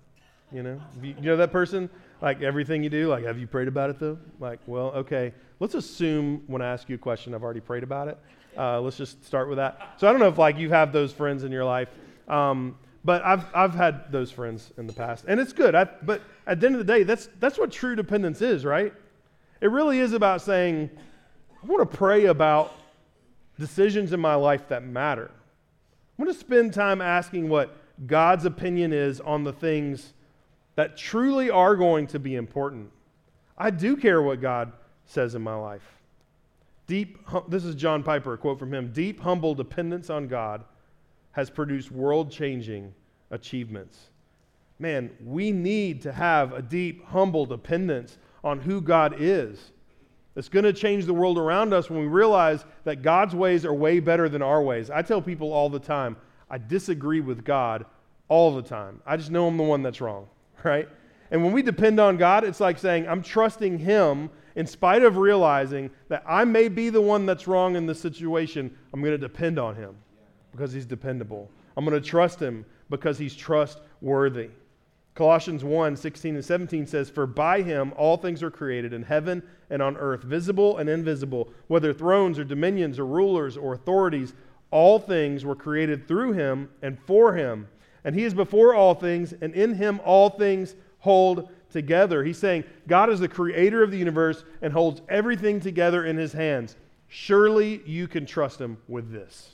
You 0.52 0.62
know, 0.62 0.80
you, 1.02 1.14
you 1.18 1.22
know 1.22 1.36
that 1.36 1.50
person? 1.50 1.90
Like 2.22 2.42
everything 2.42 2.82
you 2.82 2.90
do, 2.90 3.08
like, 3.08 3.24
have 3.24 3.38
you 3.38 3.46
prayed 3.46 3.68
about 3.68 3.90
it 3.90 3.98
though? 3.98 4.18
Like, 4.38 4.60
well, 4.66 4.92
okay. 4.92 5.32
Let's 5.60 5.74
assume 5.74 6.42
when 6.46 6.62
I 6.62 6.66
ask 6.66 6.88
you 6.88 6.94
a 6.94 6.98
question, 6.98 7.34
I've 7.34 7.42
already 7.42 7.60
prayed 7.60 7.82
about 7.82 8.08
it. 8.08 8.18
Uh, 8.56 8.80
let's 8.80 8.96
just 8.96 9.24
start 9.24 9.48
with 9.48 9.58
that. 9.58 9.94
So 9.96 10.08
I 10.08 10.12
don't 10.12 10.20
know 10.20 10.28
if 10.28 10.38
like 10.38 10.56
you 10.58 10.70
have 10.70 10.92
those 10.92 11.12
friends 11.12 11.42
in 11.42 11.50
your 11.50 11.64
life, 11.64 11.88
um, 12.28 12.78
but 13.04 13.24
I've 13.24 13.44
I've 13.54 13.74
had 13.74 14.12
those 14.12 14.30
friends 14.30 14.72
in 14.78 14.86
the 14.86 14.92
past, 14.92 15.24
and 15.26 15.40
it's 15.40 15.52
good. 15.52 15.74
I, 15.74 15.84
but 16.02 16.22
at 16.46 16.60
the 16.60 16.66
end 16.66 16.76
of 16.76 16.86
the 16.86 16.92
day, 16.92 17.02
that's 17.02 17.28
that's 17.40 17.58
what 17.58 17.72
true 17.72 17.96
dependence 17.96 18.40
is, 18.40 18.64
right? 18.64 18.92
It 19.64 19.70
really 19.70 19.98
is 19.98 20.12
about 20.12 20.42
saying, 20.42 20.90
I 21.62 21.66
want 21.66 21.90
to 21.90 21.96
pray 21.96 22.26
about 22.26 22.74
decisions 23.58 24.12
in 24.12 24.20
my 24.20 24.34
life 24.34 24.68
that 24.68 24.84
matter. 24.84 25.30
I 25.32 26.22
want 26.22 26.30
to 26.30 26.38
spend 26.38 26.74
time 26.74 27.00
asking 27.00 27.48
what 27.48 27.74
God's 28.06 28.44
opinion 28.44 28.92
is 28.92 29.22
on 29.22 29.42
the 29.42 29.54
things 29.54 30.12
that 30.76 30.98
truly 30.98 31.48
are 31.48 31.76
going 31.76 32.06
to 32.08 32.18
be 32.18 32.34
important. 32.34 32.90
I 33.56 33.70
do 33.70 33.96
care 33.96 34.20
what 34.20 34.42
God 34.42 34.70
says 35.06 35.34
in 35.34 35.40
my 35.40 35.54
life. 35.54 35.94
Deep, 36.86 37.26
this 37.48 37.64
is 37.64 37.74
John 37.74 38.02
Piper, 38.02 38.34
a 38.34 38.36
quote 38.36 38.58
from 38.58 38.74
him 38.74 38.92
deep, 38.92 39.18
humble 39.18 39.54
dependence 39.54 40.10
on 40.10 40.28
God 40.28 40.62
has 41.32 41.48
produced 41.48 41.90
world 41.90 42.30
changing 42.30 42.92
achievements. 43.30 44.10
Man, 44.78 45.10
we 45.24 45.52
need 45.52 46.02
to 46.02 46.12
have 46.12 46.52
a 46.52 46.60
deep, 46.60 47.06
humble 47.06 47.46
dependence 47.46 48.18
on 48.44 48.60
who 48.60 48.80
God 48.80 49.16
is. 49.18 49.72
It's 50.36 50.48
going 50.48 50.64
to 50.64 50.72
change 50.72 51.06
the 51.06 51.14
world 51.14 51.38
around 51.38 51.72
us 51.72 51.88
when 51.88 52.00
we 52.00 52.06
realize 52.06 52.64
that 52.84 53.02
God's 53.02 53.34
ways 53.34 53.64
are 53.64 53.72
way 53.72 54.00
better 54.00 54.28
than 54.28 54.42
our 54.42 54.62
ways. 54.62 54.90
I 54.90 55.02
tell 55.02 55.22
people 55.22 55.52
all 55.52 55.70
the 55.70 55.78
time, 55.78 56.16
I 56.50 56.58
disagree 56.58 57.20
with 57.20 57.44
God 57.44 57.86
all 58.28 58.54
the 58.54 58.62
time. 58.62 59.00
I 59.06 59.16
just 59.16 59.30
know 59.30 59.46
I'm 59.46 59.56
the 59.56 59.62
one 59.62 59.82
that's 59.82 60.00
wrong, 60.00 60.28
right? 60.64 60.88
And 61.30 61.42
when 61.42 61.52
we 61.52 61.62
depend 61.62 61.98
on 62.00 62.16
God, 62.16 62.44
it's 62.44 62.60
like 62.60 62.78
saying, 62.78 63.08
I'm 63.08 63.22
trusting 63.22 63.78
Him 63.78 64.28
in 64.56 64.66
spite 64.66 65.02
of 65.02 65.16
realizing 65.16 65.90
that 66.08 66.22
I 66.26 66.44
may 66.44 66.68
be 66.68 66.90
the 66.90 67.00
one 67.00 67.26
that's 67.26 67.46
wrong 67.46 67.76
in 67.76 67.86
this 67.86 68.00
situation. 68.00 68.76
I'm 68.92 69.00
going 69.00 69.12
to 69.12 69.18
depend 69.18 69.58
on 69.58 69.74
Him 69.74 69.96
because 70.52 70.72
He's 70.72 70.86
dependable. 70.86 71.50
I'm 71.76 71.84
going 71.84 72.00
to 72.00 72.06
trust 72.06 72.40
Him 72.40 72.64
because 72.90 73.18
He's 73.18 73.34
trustworthy. 73.34 74.50
Colossians 75.14 75.62
1 75.62 75.96
16 75.96 76.34
and 76.34 76.44
17 76.44 76.86
says, 76.86 77.08
For 77.08 77.26
by 77.26 77.62
him 77.62 77.92
all 77.96 78.16
things 78.16 78.42
are 78.42 78.50
created 78.50 78.92
in 78.92 79.04
heaven 79.04 79.42
and 79.70 79.80
on 79.80 79.96
earth, 79.96 80.22
visible 80.22 80.78
and 80.78 80.88
invisible, 80.88 81.50
whether 81.68 81.92
thrones 81.92 82.38
or 82.38 82.44
dominions 82.44 82.98
or 82.98 83.06
rulers 83.06 83.56
or 83.56 83.74
authorities, 83.74 84.34
all 84.70 84.98
things 84.98 85.44
were 85.44 85.54
created 85.54 86.08
through 86.08 86.32
him 86.32 86.68
and 86.82 86.98
for 86.98 87.34
him. 87.34 87.68
And 88.02 88.14
he 88.14 88.24
is 88.24 88.34
before 88.34 88.74
all 88.74 88.94
things, 88.94 89.32
and 89.40 89.54
in 89.54 89.74
him 89.74 90.00
all 90.04 90.30
things 90.30 90.74
hold 90.98 91.48
together. 91.70 92.24
He's 92.24 92.38
saying 92.38 92.64
God 92.88 93.08
is 93.08 93.20
the 93.20 93.28
creator 93.28 93.84
of 93.84 93.92
the 93.92 93.98
universe 93.98 94.44
and 94.62 94.72
holds 94.72 95.00
everything 95.08 95.60
together 95.60 96.04
in 96.04 96.16
his 96.16 96.32
hands. 96.32 96.76
Surely 97.06 97.82
you 97.86 98.08
can 98.08 98.26
trust 98.26 98.60
him 98.60 98.78
with 98.88 99.12
this. 99.12 99.52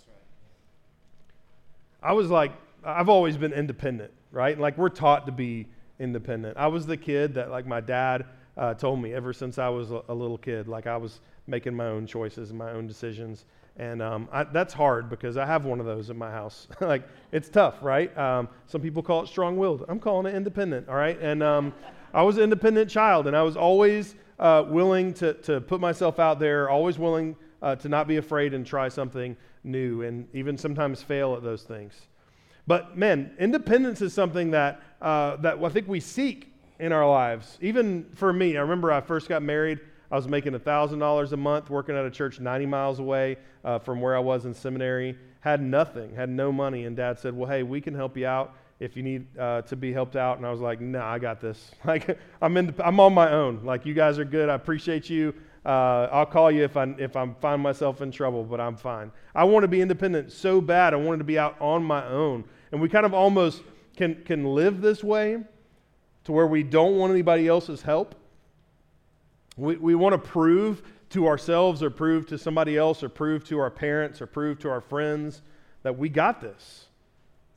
I 2.03 2.15
was 2.15 2.31
like, 2.31 2.53
I've 2.83 3.11
always 3.11 3.37
been 3.37 3.53
independent 3.53 4.11
right? 4.33 4.59
Like 4.59 4.79
we're 4.79 4.89
taught 4.89 5.27
to 5.27 5.33
be 5.33 5.67
independent. 6.01 6.57
I 6.57 6.67
was 6.67 6.87
the 6.87 6.97
kid 6.97 7.35
that, 7.35 7.51
like, 7.51 7.67
my 7.67 7.81
dad 7.81 8.25
uh, 8.57 8.75
told 8.75 9.01
me 9.01 9.13
ever 9.13 9.33
since 9.33 9.59
I 9.59 9.69
was 9.69 9.91
a, 9.91 10.15
little 10.15 10.39
kid, 10.39 10.67
like 10.67 10.87
I 10.87 10.97
was 10.97 11.21
making 11.47 11.75
my 11.75 11.87
own 11.87 12.07
choices 12.07 12.51
and 12.51 12.59
my 12.59 12.73
own 12.73 12.87
decisions. 12.87 13.45
And 13.77 14.03
um, 14.03 14.29
I, 14.33 14.45
that's 14.45 14.75
hard 14.75 15.09
because 15.09 15.37
I 15.37 15.47
have 15.47 15.65
one 15.65 15.79
of 15.79 15.87
those 15.87 16.11
in 16.11 16.19
my 16.19 16.31
house. 16.31 16.67
like, 16.81 17.03
it's 17.33 17.49
tough, 17.49 17.77
right? 17.83 18.17
Um, 18.19 18.49
some 18.67 18.81
people 18.81 19.03
call 19.03 19.23
it 19.23 19.29
strong 19.29 19.57
willed. 19.57 19.85
I'm 19.89 20.01
calling 20.01 20.27
it 20.27 20.35
independent, 20.35 20.89
all 20.89 20.97
right? 20.97 21.19
And 21.21 21.43
um, 21.43 21.73
I 22.13 22.23
was 22.23 22.37
an 22.37 22.43
independent 22.43 22.91
child, 22.91 23.27
and 23.27 23.37
I 23.37 23.43
was 23.43 23.57
always 23.57 24.17
uh, 24.39 24.65
willing 24.67 25.15
to, 25.15 25.35
to 25.35 25.61
put 25.61 25.81
myself 25.81 26.19
out 26.19 26.41
there, 26.41 26.69
always 26.69 26.99
willing 26.99 27.37
uh, 27.63 27.77
to 27.77 27.89
not 27.89 28.09
be 28.09 28.17
afraid 28.17 28.55
and 28.55 28.67
try 28.67 28.89
something 28.89 29.37
new, 29.65 30.03
and 30.03 30.27
even 30.35 30.57
sometimes 30.57 31.03
fail 31.03 31.35
at 31.35 31.43
those 31.43 31.63
things. 31.63 31.95
But 32.71 32.97
man, 32.97 33.33
independence 33.37 34.01
is 34.01 34.15
something 34.15 34.53
that, 34.53 34.81
uh, 35.03 35.35
that 35.39 35.61
I 35.61 35.69
think 35.71 35.89
we 35.89 35.99
seek 35.99 36.55
in 36.79 36.93
our 36.93 37.05
lives. 37.05 37.59
Even 37.61 38.07
for 38.15 38.33
me, 38.33 38.57
I 38.57 38.61
remember 38.61 38.93
I 38.93 39.01
first 39.01 39.29
got 39.29 39.43
married. 39.43 39.81
I 40.09 40.15
was 40.15 40.29
making 40.29 40.53
$1,000 40.53 41.33
a 41.33 41.37
month 41.37 41.69
working 41.69 41.97
at 41.97 42.05
a 42.05 42.11
church 42.13 42.39
90 42.39 42.67
miles 42.67 43.01
away 43.01 43.39
uh, 43.65 43.81
from 43.81 44.01
where 44.01 44.15
I 44.15 44.21
was 44.21 44.45
in 44.45 44.55
seminary. 44.55 45.19
Had 45.41 45.61
nothing, 45.61 46.15
had 46.15 46.29
no 46.29 46.53
money. 46.53 46.85
And 46.85 46.97
dad 46.97 47.19
said, 47.19 47.37
Well, 47.37 47.51
hey, 47.51 47.65
we 47.65 47.81
can 47.81 47.93
help 47.93 48.17
you 48.17 48.29
out 48.29 48.55
if 48.79 48.97
you 48.97 49.03
need 49.03 49.27
uh, 49.37 49.63
to 49.63 49.75
be 49.75 49.93
helped 49.93 50.15
out. 50.15 50.37
And 50.37 50.47
I 50.47 50.53
was 50.53 50.61
like, 50.61 50.81
No, 50.81 51.01
nah, 51.01 51.13
I 51.13 51.19
got 51.19 51.41
this. 51.41 51.73
Like, 51.85 52.21
I'm, 52.41 52.57
in, 52.57 52.73
I'm 52.79 53.01
on 53.01 53.13
my 53.13 53.33
own. 53.33 53.65
Like, 53.65 53.85
you 53.85 53.95
guys 53.95 54.17
are 54.21 54.25
good. 54.25 54.49
I 54.49 54.55
appreciate 54.55 55.11
you. 55.11 55.35
Uh, 55.67 56.07
I'll 56.13 56.25
call 56.25 56.53
you 56.53 56.63
if 56.63 56.77
I 56.77 56.85
if 56.99 57.17
I 57.17 57.29
find 57.41 57.61
myself 57.61 58.01
in 58.01 58.13
trouble, 58.13 58.45
but 58.45 58.61
I'm 58.61 58.77
fine. 58.77 59.11
I 59.35 59.43
want 59.43 59.65
to 59.65 59.69
be 59.69 59.83
independent 59.83 60.31
so 60.31 60.61
bad. 60.61 60.95
I 60.95 60.99
wanted 60.99 61.19
to 61.19 61.25
be 61.25 61.39
out 61.39 61.57
on 61.61 61.83
my 61.83 62.07
own. 62.07 62.45
And 62.73 62.81
we 62.81 62.89
kind 62.89 63.07
of 63.07 63.15
almost 63.15 63.63
can, 63.97 64.23
can 64.25 64.45
live 64.45 64.81
this 64.81 65.03
way 65.03 65.39
to 66.25 66.33
where 66.33 66.47
we 66.47 66.63
don't 66.63 66.97
want 66.97 67.13
anybody 67.13 67.49
else's 67.49 67.83
help. 67.83 68.15
We, 69.57 69.77
we 69.77 69.95
want 69.95 70.13
to 70.13 70.19
prove 70.19 70.83
to 71.11 71.27
ourselves 71.27 71.83
or 71.83 71.91
prove 71.91 72.27
to 72.27 72.39
somebody 72.39 72.77
else 72.77 73.03
or 73.03 73.09
prove 73.09 73.45
to 73.45 73.59
our 73.59 73.71
parents 73.71 74.23
or 74.23 74.27
prove 74.27 74.59
to 74.61 74.71
our 74.71 74.81
friends 74.81 75.43
that 75.83 75.99
we 75.99 76.09
got 76.09 76.41
this. 76.41 76.87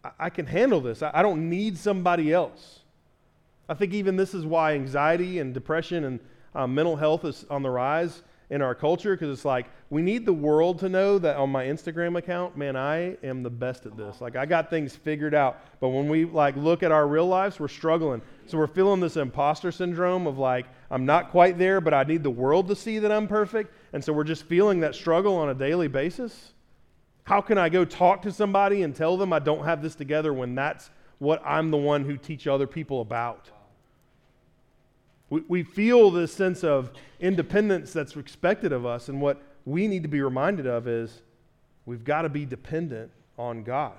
I, 0.04 0.12
I 0.20 0.30
can 0.30 0.48
handle 0.48 0.82
this. 0.82 1.02
I, 1.04 1.12
I 1.14 1.22
don't 1.22 1.50
need 1.50 1.78
somebody 1.78 2.34
else. 2.34 2.80
I 3.70 3.74
think 3.76 3.94
even 3.94 4.16
this 4.16 4.34
is 4.34 4.46
why 4.46 4.74
anxiety 4.74 5.40
and 5.40 5.54
depression 5.54 6.04
and 6.04 6.20
uh, 6.56 6.68
mental 6.68 6.96
health 6.96 7.26
is 7.26 7.46
on 7.50 7.64
the 7.64 7.70
rise 7.70 8.24
in 8.50 8.62
our 8.62 8.76
culture 8.76 9.16
because 9.16 9.30
it's 9.30 9.46
like 9.46 9.68
we 9.90 10.02
need 10.02 10.26
the 10.26 10.34
world 10.34 10.80
to 10.80 10.90
know 10.90 11.18
that 11.20 11.38
on 11.38 11.50
my 11.50 11.66
Instagram 11.66 12.18
account, 12.18 12.58
man, 12.58 12.76
I 12.76 13.18
am 13.24 13.44
the 13.44 13.50
best 13.50 13.86
at 13.86 13.96
this. 13.96 14.22
Like 14.22 14.36
I 14.36 14.46
got 14.46 14.70
things 14.70 14.96
figured 14.96 15.34
out. 15.34 15.60
But 15.80 15.90
when 15.90 16.08
we 16.08 16.26
like 16.26 16.56
look 16.56 16.84
at 16.84 16.92
our 16.92 17.08
real 17.08 17.28
lives, 17.28 17.60
we're 17.60 17.68
struggling. 17.68 18.22
So 18.46 18.58
we're 18.58 18.68
feeling 18.68 19.00
this 19.00 19.18
imposter 19.18 19.72
syndrome 19.72 20.28
of 20.28 20.38
like 20.38 20.66
I'm 20.92 21.06
not 21.06 21.32
quite 21.32 21.58
there, 21.58 21.82
but 21.82 21.94
I 21.94 22.04
need 22.04 22.24
the 22.24 22.30
world 22.30 22.68
to 22.68 22.76
see 22.76 23.00
that 23.00 23.12
I'm 23.12 23.28
perfect. 23.28 23.74
And 23.94 24.04
so 24.04 24.14
we're 24.14 24.24
just 24.24 24.44
feeling 24.44 24.80
that 24.82 24.96
struggle 24.96 25.36
on 25.36 25.50
a 25.50 25.54
daily 25.54 25.88
basis. 25.88 26.54
How 27.24 27.40
can 27.40 27.58
I 27.58 27.70
go 27.70 27.86
talk 27.86 28.22
to 28.24 28.32
somebody 28.32 28.82
and 28.84 28.96
tell 28.96 29.16
them 29.16 29.32
I 29.32 29.40
don't 29.40 29.64
have 29.64 29.82
this 29.82 29.96
together 29.96 30.34
when 30.34 30.56
that's 30.56 30.90
what 31.20 31.42
I'm 31.46 31.72
the 31.72 31.78
one 31.78 32.04
who 32.04 32.18
teach 32.18 32.48
other 32.48 32.68
people 32.68 33.02
about? 33.02 33.50
We, 35.34 35.42
we 35.48 35.64
feel 35.64 36.12
this 36.12 36.32
sense 36.32 36.64
of 36.64 36.92
independence 37.20 37.92
that's 37.92 38.16
expected 38.16 38.72
of 38.72 38.86
us, 38.86 39.10
and 39.10 39.20
what 39.20 39.42
we 39.66 39.88
need 39.88 40.04
to 40.04 40.08
be 40.08 40.22
reminded 40.22 40.68
of 40.68 40.88
is 40.88 41.24
we've 41.88 42.04
got 42.04 42.22
to 42.22 42.30
be 42.30 42.46
dependent 42.46 43.10
on 43.40 43.64
God. 43.64 43.98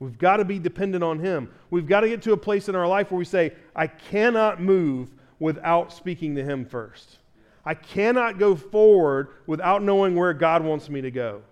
We've 0.00 0.18
got 0.18 0.36
to 0.36 0.44
be 0.44 0.58
dependent 0.58 1.02
on 1.02 1.20
Him. 1.20 1.50
We've 1.70 1.86
got 1.86 2.00
to 2.00 2.08
get 2.10 2.20
to 2.20 2.34
a 2.34 2.36
place 2.36 2.68
in 2.68 2.74
our 2.74 2.86
life 2.86 3.10
where 3.10 3.18
we 3.18 3.24
say, 3.24 3.54
I 3.74 3.86
cannot 3.86 4.60
move 4.60 5.08
without 5.38 5.90
speaking 5.90 6.34
to 6.34 6.44
Him 6.44 6.66
first. 6.66 7.16
I 7.64 7.72
cannot 7.72 8.38
go 8.38 8.56
forward 8.56 9.28
without 9.46 9.82
knowing 9.82 10.16
where 10.16 10.34
God 10.34 10.62
wants 10.62 10.90
me 10.90 11.00
to 11.00 11.10
go. 11.10 11.36
And 11.36 11.42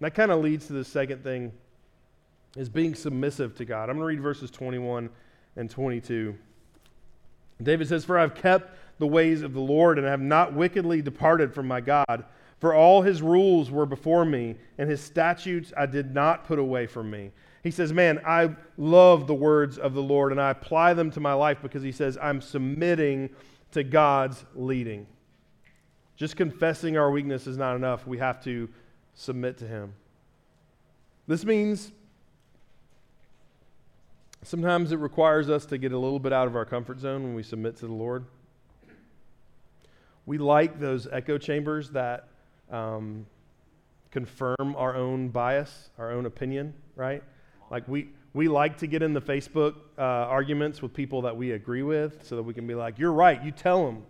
that 0.00 0.14
kind 0.14 0.32
of 0.32 0.40
leads 0.40 0.66
to 0.66 0.72
the 0.72 0.84
second 0.84 1.22
thing 1.22 1.52
is 2.56 2.68
being 2.68 2.96
submissive 2.96 3.54
to 3.58 3.64
God. 3.64 3.88
I'm 3.88 3.98
going 3.98 4.00
to 4.00 4.06
read 4.06 4.20
verses 4.20 4.50
21 4.50 5.10
and 5.54 5.70
22. 5.70 6.36
David 7.62 7.88
says, 7.88 8.04
For 8.04 8.18
I've 8.18 8.34
kept 8.34 8.76
the 8.98 9.06
ways 9.06 9.42
of 9.42 9.52
the 9.52 9.60
Lord 9.60 9.98
and 9.98 10.06
have 10.06 10.20
not 10.20 10.54
wickedly 10.54 11.02
departed 11.02 11.54
from 11.54 11.66
my 11.66 11.80
God. 11.80 12.24
For 12.60 12.74
all 12.74 13.02
his 13.02 13.20
rules 13.20 13.70
were 13.70 13.86
before 13.86 14.24
me, 14.24 14.56
and 14.78 14.88
his 14.88 15.00
statutes 15.00 15.72
I 15.76 15.86
did 15.86 16.14
not 16.14 16.44
put 16.44 16.58
away 16.58 16.86
from 16.86 17.10
me. 17.10 17.32
He 17.62 17.70
says, 17.70 17.92
Man, 17.92 18.20
I 18.26 18.50
love 18.76 19.26
the 19.26 19.34
words 19.34 19.78
of 19.78 19.94
the 19.94 20.02
Lord, 20.02 20.32
and 20.32 20.40
I 20.40 20.50
apply 20.50 20.94
them 20.94 21.10
to 21.12 21.20
my 21.20 21.32
life 21.32 21.58
because 21.62 21.82
he 21.82 21.92
says, 21.92 22.16
I'm 22.20 22.40
submitting 22.40 23.30
to 23.72 23.82
God's 23.82 24.44
leading. 24.54 25.06
Just 26.16 26.36
confessing 26.36 26.96
our 26.96 27.10
weakness 27.10 27.46
is 27.46 27.56
not 27.56 27.74
enough. 27.74 28.06
We 28.06 28.18
have 28.18 28.42
to 28.44 28.68
submit 29.14 29.58
to 29.58 29.66
him. 29.66 29.94
This 31.26 31.44
means 31.44 31.92
Sometimes 34.44 34.92
it 34.92 34.98
requires 34.98 35.48
us 35.48 35.64
to 35.66 35.78
get 35.78 35.92
a 35.92 35.98
little 35.98 36.18
bit 36.18 36.30
out 36.30 36.46
of 36.46 36.54
our 36.54 36.66
comfort 36.66 37.00
zone 37.00 37.22
when 37.22 37.34
we 37.34 37.42
submit 37.42 37.76
to 37.78 37.86
the 37.86 37.94
Lord. 37.94 38.26
We 40.26 40.36
like 40.36 40.78
those 40.78 41.08
echo 41.10 41.38
chambers 41.38 41.88
that 41.90 42.28
um, 42.70 43.24
confirm 44.10 44.76
our 44.76 44.94
own 44.94 45.28
bias, 45.30 45.88
our 45.98 46.10
own 46.10 46.26
opinion, 46.26 46.74
right? 46.94 47.22
Like 47.70 47.88
we, 47.88 48.10
we 48.34 48.48
like 48.48 48.76
to 48.78 48.86
get 48.86 49.02
in 49.02 49.14
the 49.14 49.20
Facebook 49.20 49.76
uh, 49.96 50.02
arguments 50.02 50.82
with 50.82 50.92
people 50.92 51.22
that 51.22 51.34
we 51.34 51.52
agree 51.52 51.82
with 51.82 52.26
so 52.26 52.36
that 52.36 52.42
we 52.42 52.52
can 52.52 52.66
be 52.66 52.74
like, 52.74 52.98
you're 52.98 53.12
right, 53.12 53.42
you 53.42 53.50
tell 53.50 53.86
them. 53.86 54.02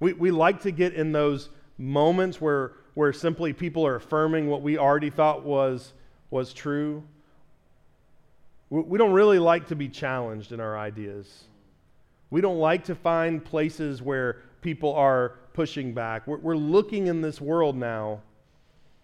We, 0.00 0.12
we 0.12 0.32
like 0.32 0.60
to 0.62 0.72
get 0.72 0.94
in 0.94 1.12
those 1.12 1.50
moments 1.78 2.40
where, 2.40 2.72
where 2.94 3.12
simply 3.12 3.52
people 3.52 3.86
are 3.86 3.94
affirming 3.94 4.48
what 4.48 4.62
we 4.62 4.76
already 4.76 5.10
thought 5.10 5.44
was, 5.44 5.92
was 6.30 6.52
true 6.52 7.04
we 8.80 8.96
don't 8.96 9.12
really 9.12 9.38
like 9.38 9.68
to 9.68 9.76
be 9.76 9.88
challenged 9.88 10.50
in 10.50 10.58
our 10.58 10.78
ideas. 10.78 11.44
We 12.30 12.40
don't 12.40 12.58
like 12.58 12.84
to 12.84 12.94
find 12.94 13.44
places 13.44 14.00
where 14.00 14.38
people 14.62 14.94
are 14.94 15.34
pushing 15.52 15.92
back. 15.92 16.26
We're, 16.26 16.56
looking 16.56 17.08
in 17.08 17.20
this 17.20 17.38
world 17.38 17.76
now 17.76 18.22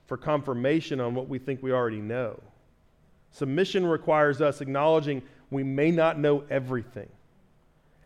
for 0.07 0.17
confirmation 0.17 1.01
on 1.01 1.15
what 1.15 1.29
we 1.29 1.39
think 1.39 1.63
we 1.63 1.71
already 1.71 2.01
know. 2.01 2.41
Submission 3.31 3.85
requires 3.85 4.41
us 4.41 4.63
acknowledging 4.63 5.21
we 5.51 5.63
may 5.63 5.91
not 5.91 6.19
know 6.19 6.45
everything. 6.49 7.11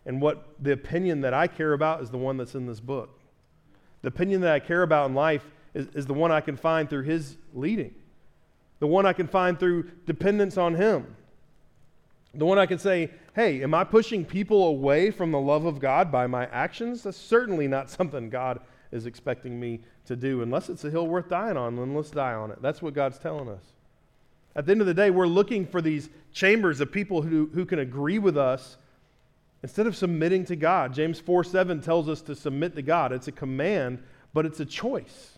And 0.05 0.21
what 0.21 0.45
the 0.59 0.73
opinion 0.73 1.21
that 1.21 1.33
I 1.33 1.47
care 1.47 1.71
about 1.71 2.01
is 2.01 2.09
the 2.09 2.17
one 2.17 2.35
that's 2.35 2.55
in 2.55 2.67
this 2.67 2.81
book. 2.81 3.17
The 4.01 4.09
opinion 4.09 4.41
that 4.41 4.51
I 4.51 4.59
care 4.59 4.83
about 4.83 5.09
in 5.09 5.15
life 5.15 5.45
is, 5.73 5.87
is 5.93 6.05
the 6.05 6.13
one 6.13 6.29
I 6.29 6.41
can 6.41 6.57
find 6.57 6.89
through 6.89 7.03
His 7.03 7.37
leading, 7.53 7.95
the 8.79 8.87
one 8.87 9.05
I 9.05 9.13
can 9.13 9.27
find 9.27 9.57
through 9.57 9.89
dependence 10.05 10.57
on 10.57 10.75
Him. 10.75 11.15
The 12.35 12.45
one 12.45 12.57
I 12.57 12.65
can 12.65 12.79
say, 12.79 13.11
hey, 13.35 13.61
am 13.61 13.73
I 13.75 13.83
pushing 13.83 14.25
people 14.25 14.67
away 14.67 15.11
from 15.11 15.31
the 15.31 15.39
love 15.39 15.65
of 15.65 15.79
God 15.79 16.11
by 16.11 16.25
my 16.25 16.47
actions? 16.47 17.03
That's 17.03 17.17
certainly 17.17 17.67
not 17.67 17.91
something 17.91 18.29
God 18.29 18.59
is 18.91 19.05
expecting 19.05 19.59
me 19.59 19.81
to 20.05 20.15
do. 20.15 20.41
Unless 20.41 20.69
it's 20.69 20.83
a 20.83 20.89
hill 20.89 21.07
worth 21.07 21.29
dying 21.29 21.57
on, 21.57 21.75
then 21.75 21.93
let's 21.95 22.09
die 22.09 22.33
on 22.33 22.51
it. 22.51 22.61
That's 22.61 22.81
what 22.81 22.95
God's 22.95 23.19
telling 23.19 23.49
us. 23.49 23.63
At 24.55 24.65
the 24.65 24.71
end 24.71 24.81
of 24.81 24.87
the 24.87 24.93
day, 24.93 25.09
we're 25.09 25.27
looking 25.27 25.65
for 25.65 25.81
these 25.81 26.09
chambers 26.31 26.79
of 26.79 26.91
people 26.91 27.21
who, 27.21 27.49
who 27.53 27.65
can 27.65 27.79
agree 27.79 28.19
with 28.19 28.37
us 28.37 28.77
instead 29.61 29.87
of 29.87 29.95
submitting 29.95 30.45
to 30.45 30.55
God. 30.55 30.93
James 30.93 31.19
4 31.19 31.43
7 31.43 31.81
tells 31.81 32.09
us 32.09 32.21
to 32.23 32.35
submit 32.35 32.75
to 32.75 32.81
God. 32.81 33.11
It's 33.11 33.27
a 33.27 33.31
command, 33.31 34.03
but 34.33 34.45
it's 34.45 34.59
a 34.59 34.65
choice. 34.65 35.37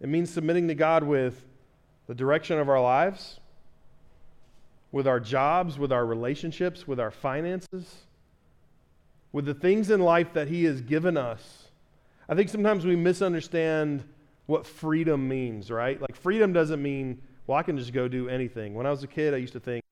It 0.00 0.08
means 0.08 0.30
submitting 0.30 0.66
to 0.68 0.74
God 0.74 1.04
with 1.04 1.44
the 2.08 2.14
direction 2.14 2.58
of 2.58 2.68
our 2.68 2.80
lives 2.80 3.38
with 4.92 5.08
our 5.08 5.18
jobs, 5.18 5.78
with 5.78 5.90
our 5.90 6.06
relationships, 6.06 6.86
with 6.86 7.00
our 7.00 7.10
finances, 7.10 7.96
with 9.32 9.46
the 9.46 9.54
things 9.54 9.90
in 9.90 10.00
life 10.00 10.34
that 10.34 10.48
He 10.48 10.64
has 10.64 10.82
given 10.82 11.16
us. 11.16 11.68
I 12.28 12.34
think 12.34 12.50
sometimes 12.50 12.84
we 12.84 12.94
misunderstand 12.94 14.04
what 14.46 14.66
freedom 14.66 15.26
means, 15.26 15.70
right? 15.70 16.00
Like, 16.00 16.14
freedom 16.14 16.52
doesn't 16.52 16.82
mean, 16.82 17.20
well, 17.46 17.58
I 17.58 17.62
can 17.62 17.78
just 17.78 17.92
go 17.92 18.06
do 18.06 18.28
anything. 18.28 18.74
When 18.74 18.86
I 18.86 18.90
was 18.90 19.02
a 19.02 19.06
kid, 19.06 19.34
I 19.34 19.38
used 19.38 19.54
to 19.54 19.60
think 19.60 19.82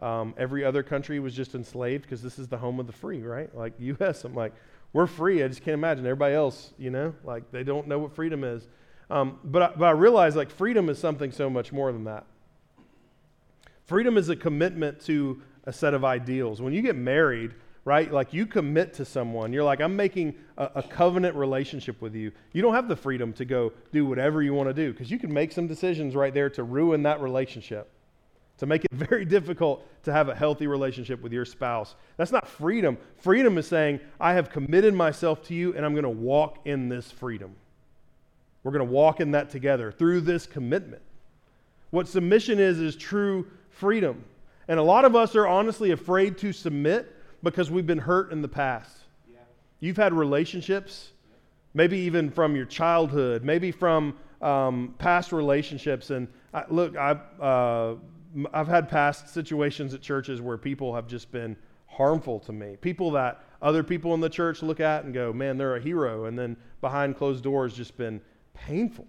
um, 0.00 0.34
every 0.36 0.64
other 0.64 0.82
country 0.82 1.18
was 1.18 1.34
just 1.34 1.54
enslaved 1.54 2.02
because 2.02 2.22
this 2.22 2.38
is 2.38 2.48
the 2.48 2.58
home 2.58 2.78
of 2.78 2.86
the 2.86 2.92
free, 2.92 3.22
right? 3.22 3.52
Like, 3.56 3.72
U.S., 3.78 4.24
I'm 4.24 4.34
like, 4.34 4.52
we're 4.92 5.06
free. 5.06 5.42
I 5.42 5.48
just 5.48 5.62
can't 5.62 5.74
imagine 5.74 6.06
everybody 6.06 6.34
else, 6.34 6.72
you 6.78 6.90
know, 6.90 7.14
like 7.24 7.50
they 7.50 7.62
don't 7.62 7.88
know 7.88 7.98
what 7.98 8.14
freedom 8.14 8.44
is. 8.44 8.66
Um, 9.10 9.38
but, 9.44 9.62
I, 9.62 9.70
but 9.76 9.84
I 9.84 9.90
realize 9.90 10.36
like 10.36 10.50
freedom 10.50 10.88
is 10.88 10.98
something 10.98 11.32
so 11.32 11.48
much 11.48 11.72
more 11.72 11.92
than 11.92 12.04
that. 12.04 12.24
Freedom 13.88 14.18
is 14.18 14.28
a 14.28 14.36
commitment 14.36 15.00
to 15.06 15.40
a 15.64 15.72
set 15.72 15.94
of 15.94 16.04
ideals. 16.04 16.60
When 16.60 16.74
you 16.74 16.82
get 16.82 16.94
married, 16.94 17.54
right, 17.86 18.12
like 18.12 18.34
you 18.34 18.44
commit 18.44 18.92
to 18.94 19.04
someone, 19.06 19.50
you're 19.50 19.64
like, 19.64 19.80
I'm 19.80 19.96
making 19.96 20.34
a, 20.58 20.70
a 20.74 20.82
covenant 20.82 21.34
relationship 21.34 22.02
with 22.02 22.14
you. 22.14 22.30
You 22.52 22.60
don't 22.60 22.74
have 22.74 22.86
the 22.86 22.96
freedom 22.96 23.32
to 23.32 23.46
go 23.46 23.72
do 23.90 24.04
whatever 24.04 24.42
you 24.42 24.52
want 24.52 24.68
to 24.68 24.74
do 24.74 24.92
because 24.92 25.10
you 25.10 25.18
can 25.18 25.32
make 25.32 25.52
some 25.52 25.66
decisions 25.66 26.14
right 26.14 26.34
there 26.34 26.50
to 26.50 26.64
ruin 26.64 27.02
that 27.04 27.22
relationship, 27.22 27.90
to 28.58 28.66
make 28.66 28.84
it 28.84 28.90
very 28.92 29.24
difficult 29.24 29.86
to 30.02 30.12
have 30.12 30.28
a 30.28 30.34
healthy 30.34 30.66
relationship 30.66 31.22
with 31.22 31.32
your 31.32 31.46
spouse. 31.46 31.94
That's 32.18 32.30
not 32.30 32.46
freedom. 32.46 32.98
Freedom 33.16 33.56
is 33.56 33.66
saying, 33.66 34.00
I 34.20 34.34
have 34.34 34.50
committed 34.50 34.92
myself 34.92 35.42
to 35.44 35.54
you 35.54 35.74
and 35.74 35.86
I'm 35.86 35.94
going 35.94 36.02
to 36.02 36.10
walk 36.10 36.58
in 36.66 36.90
this 36.90 37.10
freedom. 37.10 37.56
We're 38.64 38.72
going 38.72 38.86
to 38.86 38.92
walk 38.92 39.20
in 39.20 39.30
that 39.30 39.48
together 39.48 39.90
through 39.90 40.20
this 40.20 40.44
commitment. 40.44 41.00
What 41.88 42.06
submission 42.06 42.58
is, 42.58 42.80
is 42.80 42.94
true 42.94 43.46
freedom. 43.78 44.24
And 44.66 44.78
a 44.78 44.82
lot 44.82 45.04
of 45.04 45.16
us 45.16 45.34
are 45.36 45.46
honestly 45.46 45.92
afraid 45.92 46.36
to 46.38 46.52
submit 46.52 47.14
because 47.42 47.70
we've 47.70 47.86
been 47.86 47.98
hurt 47.98 48.32
in 48.32 48.42
the 48.42 48.48
past. 48.48 48.98
Yeah. 49.30 49.38
You've 49.80 49.96
had 49.96 50.12
relationships, 50.12 51.12
maybe 51.74 51.98
even 51.98 52.30
from 52.30 52.56
your 52.56 52.66
childhood, 52.66 53.44
maybe 53.44 53.70
from 53.70 54.16
um, 54.42 54.94
past 54.98 55.32
relationships. 55.32 56.10
And 56.10 56.28
I, 56.52 56.64
look, 56.68 56.96
I've, 56.96 57.20
uh, 57.40 57.94
I've 58.52 58.68
had 58.68 58.88
past 58.88 59.32
situations 59.32 59.94
at 59.94 60.02
churches 60.02 60.40
where 60.40 60.58
people 60.58 60.94
have 60.94 61.06
just 61.06 61.30
been 61.30 61.56
harmful 61.86 62.40
to 62.40 62.52
me. 62.52 62.76
People 62.80 63.10
that 63.12 63.44
other 63.62 63.82
people 63.82 64.12
in 64.14 64.20
the 64.20 64.28
church 64.28 64.62
look 64.62 64.80
at 64.80 65.04
and 65.04 65.14
go, 65.14 65.32
man, 65.32 65.56
they're 65.56 65.76
a 65.76 65.80
hero. 65.80 66.26
And 66.26 66.38
then 66.38 66.56
behind 66.80 67.16
closed 67.16 67.42
doors, 67.42 67.74
just 67.74 67.96
been 67.96 68.20
painful. 68.54 69.06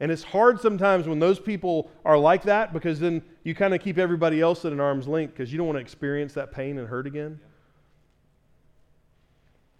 And 0.00 0.12
it's 0.12 0.22
hard 0.22 0.60
sometimes 0.60 1.08
when 1.08 1.18
those 1.18 1.40
people 1.40 1.90
are 2.04 2.16
like 2.18 2.44
that 2.44 2.72
because 2.72 3.00
then 3.00 3.22
you 3.42 3.54
kind 3.54 3.74
of 3.74 3.80
keep 3.80 3.98
everybody 3.98 4.40
else 4.40 4.64
at 4.64 4.72
an 4.72 4.80
arm's 4.80 5.08
length 5.08 5.32
because 5.32 5.50
you 5.50 5.58
don't 5.58 5.66
want 5.66 5.76
to 5.76 5.82
experience 5.82 6.34
that 6.34 6.52
pain 6.52 6.78
and 6.78 6.88
hurt 6.88 7.06
again. 7.06 7.40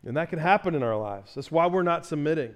And 0.05 0.17
that 0.17 0.31
can 0.31 0.39
happen 0.39 0.75
in 0.75 0.83
our 0.83 0.97
lives. 0.97 1.35
That's 1.35 1.51
why 1.53 1.67
we're 1.67 1.83
not 1.83 2.05
submitting. 2.07 2.55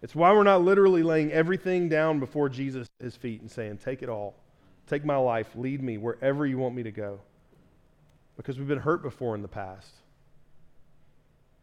It's 0.00 0.14
why 0.14 0.32
we're 0.32 0.42
not 0.42 0.62
literally 0.62 1.02
laying 1.02 1.30
everything 1.32 1.88
down 1.88 2.20
before 2.20 2.48
Jesus 2.48 2.88
his 3.00 3.16
feet 3.16 3.40
and 3.40 3.50
saying, 3.50 3.78
Take 3.78 4.02
it 4.02 4.08
all. 4.08 4.34
Take 4.86 5.04
my 5.04 5.16
life. 5.16 5.48
Lead 5.54 5.82
me 5.82 5.98
wherever 5.98 6.46
you 6.46 6.58
want 6.58 6.74
me 6.74 6.82
to 6.82 6.90
go. 6.90 7.20
Because 8.36 8.58
we've 8.58 8.68
been 8.68 8.78
hurt 8.78 9.02
before 9.02 9.34
in 9.34 9.42
the 9.42 9.48
past. 9.48 9.92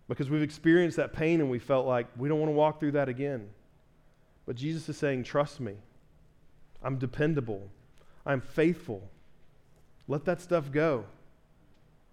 because 0.08 0.30
we've 0.30 0.42
experienced 0.42 0.98
that 0.98 1.14
pain 1.14 1.40
and 1.40 1.50
we 1.50 1.60
felt 1.60 1.86
like 1.86 2.08
we 2.18 2.28
don't 2.28 2.40
want 2.40 2.50
to 2.50 2.56
walk 2.56 2.80
through 2.80 2.94
that 2.94 3.10
again. 3.10 3.50
But 4.50 4.56
Jesus 4.56 4.90
is 4.90 4.98
saying, 4.98 5.26
Trust 5.26 5.60
me. 5.60 5.76
I'm 6.82 6.98
dependable. 6.98 7.70
I'm 8.26 8.42
faithful. 8.42 9.08
Let 10.08 10.26
that 10.26 10.42
stuff 10.42 10.72
go. 10.72 11.06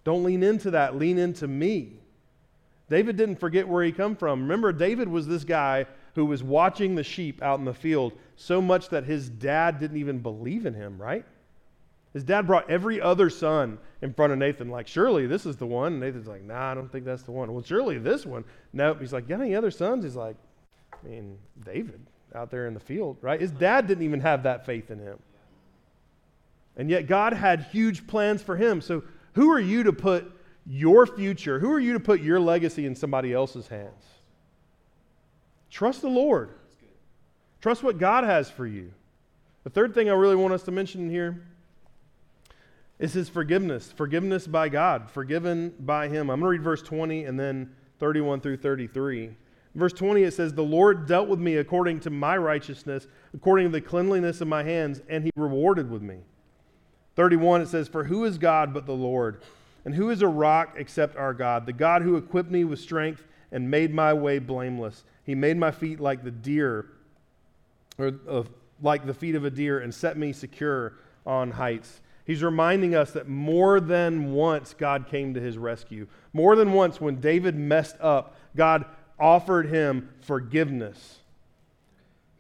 Don't 0.05 0.23
lean 0.23 0.43
into 0.43 0.73
that. 0.73 0.99
Lean 0.99 1.17
into 1.17 1.49
me. 1.49 1.95
David 2.91 3.17
didn't 3.17 3.37
forget 3.37 3.67
where 3.67 3.83
he 3.83 3.91
come 3.91 4.15
from. 4.15 4.43
Remember, 4.43 4.71
David 4.71 5.09
was 5.09 5.27
this 5.27 5.45
guy 5.45 5.87
who 6.15 6.27
was 6.27 6.43
watching 6.43 6.95
the 6.95 7.03
sheep 7.03 7.43
out 7.43 7.59
in 7.59 7.65
the 7.65 7.73
field 7.73 8.13
so 8.37 8.61
much 8.61 8.91
that 8.91 9.05
his 9.05 9.31
dad 9.31 9.81
didn't 9.81 9.97
even 9.97 10.19
believe 10.19 10.67
in 10.67 10.75
him, 10.75 11.01
right? 11.01 11.25
His 12.13 12.23
dad 12.23 12.47
brought 12.47 12.69
every 12.69 13.01
other 13.01 13.31
son 13.31 13.79
in 14.03 14.13
front 14.13 14.35
of 14.35 14.39
Nathan, 14.39 14.69
like, 14.69 14.89
surely 14.89 15.27
this 15.27 15.47
is 15.47 15.57
the 15.57 15.67
one. 15.67 15.95
And 15.95 16.01
Nathan's 16.03 16.29
like, 16.29 16.43
nah, 16.43 16.73
I 16.73 16.75
don't 16.75 16.93
think 16.93 17.07
that's 17.07 17.23
the 17.23 17.33
one. 17.33 17.51
Well, 17.55 17.65
surely 17.65 17.97
this 17.97 18.27
one. 18.27 18.45
Nope. 18.75 19.01
He's 19.01 19.15
like, 19.15 19.27
got 19.27 19.41
any 19.41 19.55
other 19.55 19.71
sons? 19.71 20.05
He's 20.05 20.17
like, 20.17 20.37
I 20.93 21.09
mean, 21.09 21.39
David 21.65 22.07
out 22.35 22.51
there 22.51 22.67
in 22.67 22.75
the 22.75 22.81
field, 22.81 23.17
right? 23.21 23.41
His 23.41 23.51
dad 23.51 23.87
didn't 23.87 24.05
even 24.05 24.21
have 24.21 24.43
that 24.43 24.67
faith 24.67 24.91
in 24.91 24.99
him. 24.99 25.19
And 26.77 26.91
yet 26.91 27.07
God 27.07 27.33
had 27.33 27.63
huge 27.63 28.07
plans 28.07 28.43
for 28.43 28.57
him. 28.57 28.81
So 28.81 29.03
who 29.35 29.51
are 29.51 29.61
you 29.61 29.83
to 29.85 29.93
put 29.93 30.33
your 30.67 31.07
future, 31.07 31.59
who 31.59 31.73
are 31.73 31.81
you 31.81 31.93
to 31.93 32.01
put 32.01 32.21
your 32.21 32.41
legacy 32.41 32.87
in 32.87 32.95
somebody 32.95 33.33
else's 33.33 33.69
hands? 33.69 34.03
Trust 35.71 36.03
the 36.03 36.09
Lord. 36.09 36.51
Trust 37.61 37.83
what 37.83 37.99
God 37.99 38.25
has 38.25 38.51
for 38.51 38.67
you. 38.67 38.93
The 39.65 39.71
third 39.71 39.95
thing 39.95 40.09
I 40.09 40.15
really 40.15 40.37
want 40.37 40.55
us 40.55 40.63
to 40.65 40.71
mention 40.71 41.11
here 41.11 41.43
is 42.99 43.13
his 43.13 43.29
forgiveness. 43.29 43.93
Forgiveness 43.93 44.47
by 44.47 44.69
God, 44.69 45.11
forgiven 45.11 45.75
by 45.81 46.09
him. 46.09 46.31
I'm 46.31 46.41
going 46.41 46.49
to 46.49 46.59
read 46.59 46.63
verse 46.63 46.83
20 46.83 47.25
and 47.25 47.39
then 47.39 47.75
31 47.99 48.41
through 48.41 48.59
33. 48.59 49.31
Verse 49.77 49.93
20, 49.93 50.23
it 50.23 50.33
says, 50.33 50.55
The 50.55 50.63
Lord 50.63 51.07
dealt 51.07 51.29
with 51.29 51.39
me 51.39 51.57
according 51.57 52.01
to 52.01 52.11
my 52.11 52.37
righteousness, 52.37 53.07
according 53.35 53.67
to 53.67 53.73
the 53.73 53.81
cleanliness 53.83 54.41
of 54.41 54.49
my 54.49 54.63
hands, 54.63 55.03
and 55.09 55.23
he 55.23 55.31
rewarded 55.37 55.91
with 55.91 56.01
me. 56.01 56.21
31, 57.15 57.61
it 57.61 57.69
says, 57.69 57.87
For 57.87 58.05
who 58.05 58.25
is 58.25 58.39
God 58.39 58.73
but 58.73 58.87
the 58.87 58.95
Lord? 58.95 59.43
And 59.85 59.95
who 59.95 60.09
is 60.09 60.23
a 60.23 60.29
rock 60.29 60.75
except 60.77 61.17
our 61.17 61.35
God? 61.35 61.67
The 61.67 61.75
God 61.75 62.03
who 62.03 62.17
equipped 62.17 62.51
me 62.51 62.65
with 62.65 62.81
strength 62.81 63.23
and 63.53 63.71
made 63.71 63.93
my 63.93 64.15
way 64.15 64.39
blameless. 64.39 65.05
He 65.25 65.35
made 65.35 65.59
my 65.59 65.71
feet 65.71 66.01
like 66.01 66.25
the 66.25 66.31
deer, 66.31 66.87
or 67.99 68.13
uh, 68.29 68.45
like 68.83 69.07
the 69.07 69.15
feet 69.15 69.35
of 69.35 69.45
a 69.45 69.51
deer, 69.51 69.81
and 69.81 69.95
set 69.95 70.17
me 70.17 70.33
secure 70.33 70.95
on 71.27 71.51
heights. 71.51 72.01
He's 72.25 72.43
reminding 72.43 72.95
us 72.95 73.13
that 73.13 73.29
more 73.29 73.79
than 73.79 74.33
once 74.33 74.75
God 74.75 75.07
came 75.07 75.35
to 75.35 75.41
his 75.41 75.59
rescue. 75.59 76.09
More 76.33 76.57
than 76.57 76.73
once, 76.73 77.01
when 77.01 77.21
David 77.21 77.55
messed 77.55 77.97
up, 78.01 78.37
God 78.57 78.85
offered 79.19 79.69
him 79.69 80.11
forgiveness. 80.21 81.21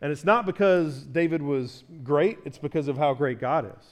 And 0.01 0.13
it's 0.13 0.25
not 0.25 0.47
because 0.47 1.03
David 1.05 1.43
was 1.43 1.85
great, 2.05 2.39
it's 2.45 2.59
because 2.59 2.89
of 2.89 2.99
how 2.99 3.15
great 3.15 3.41
God 3.41 3.73
is. 3.79 3.87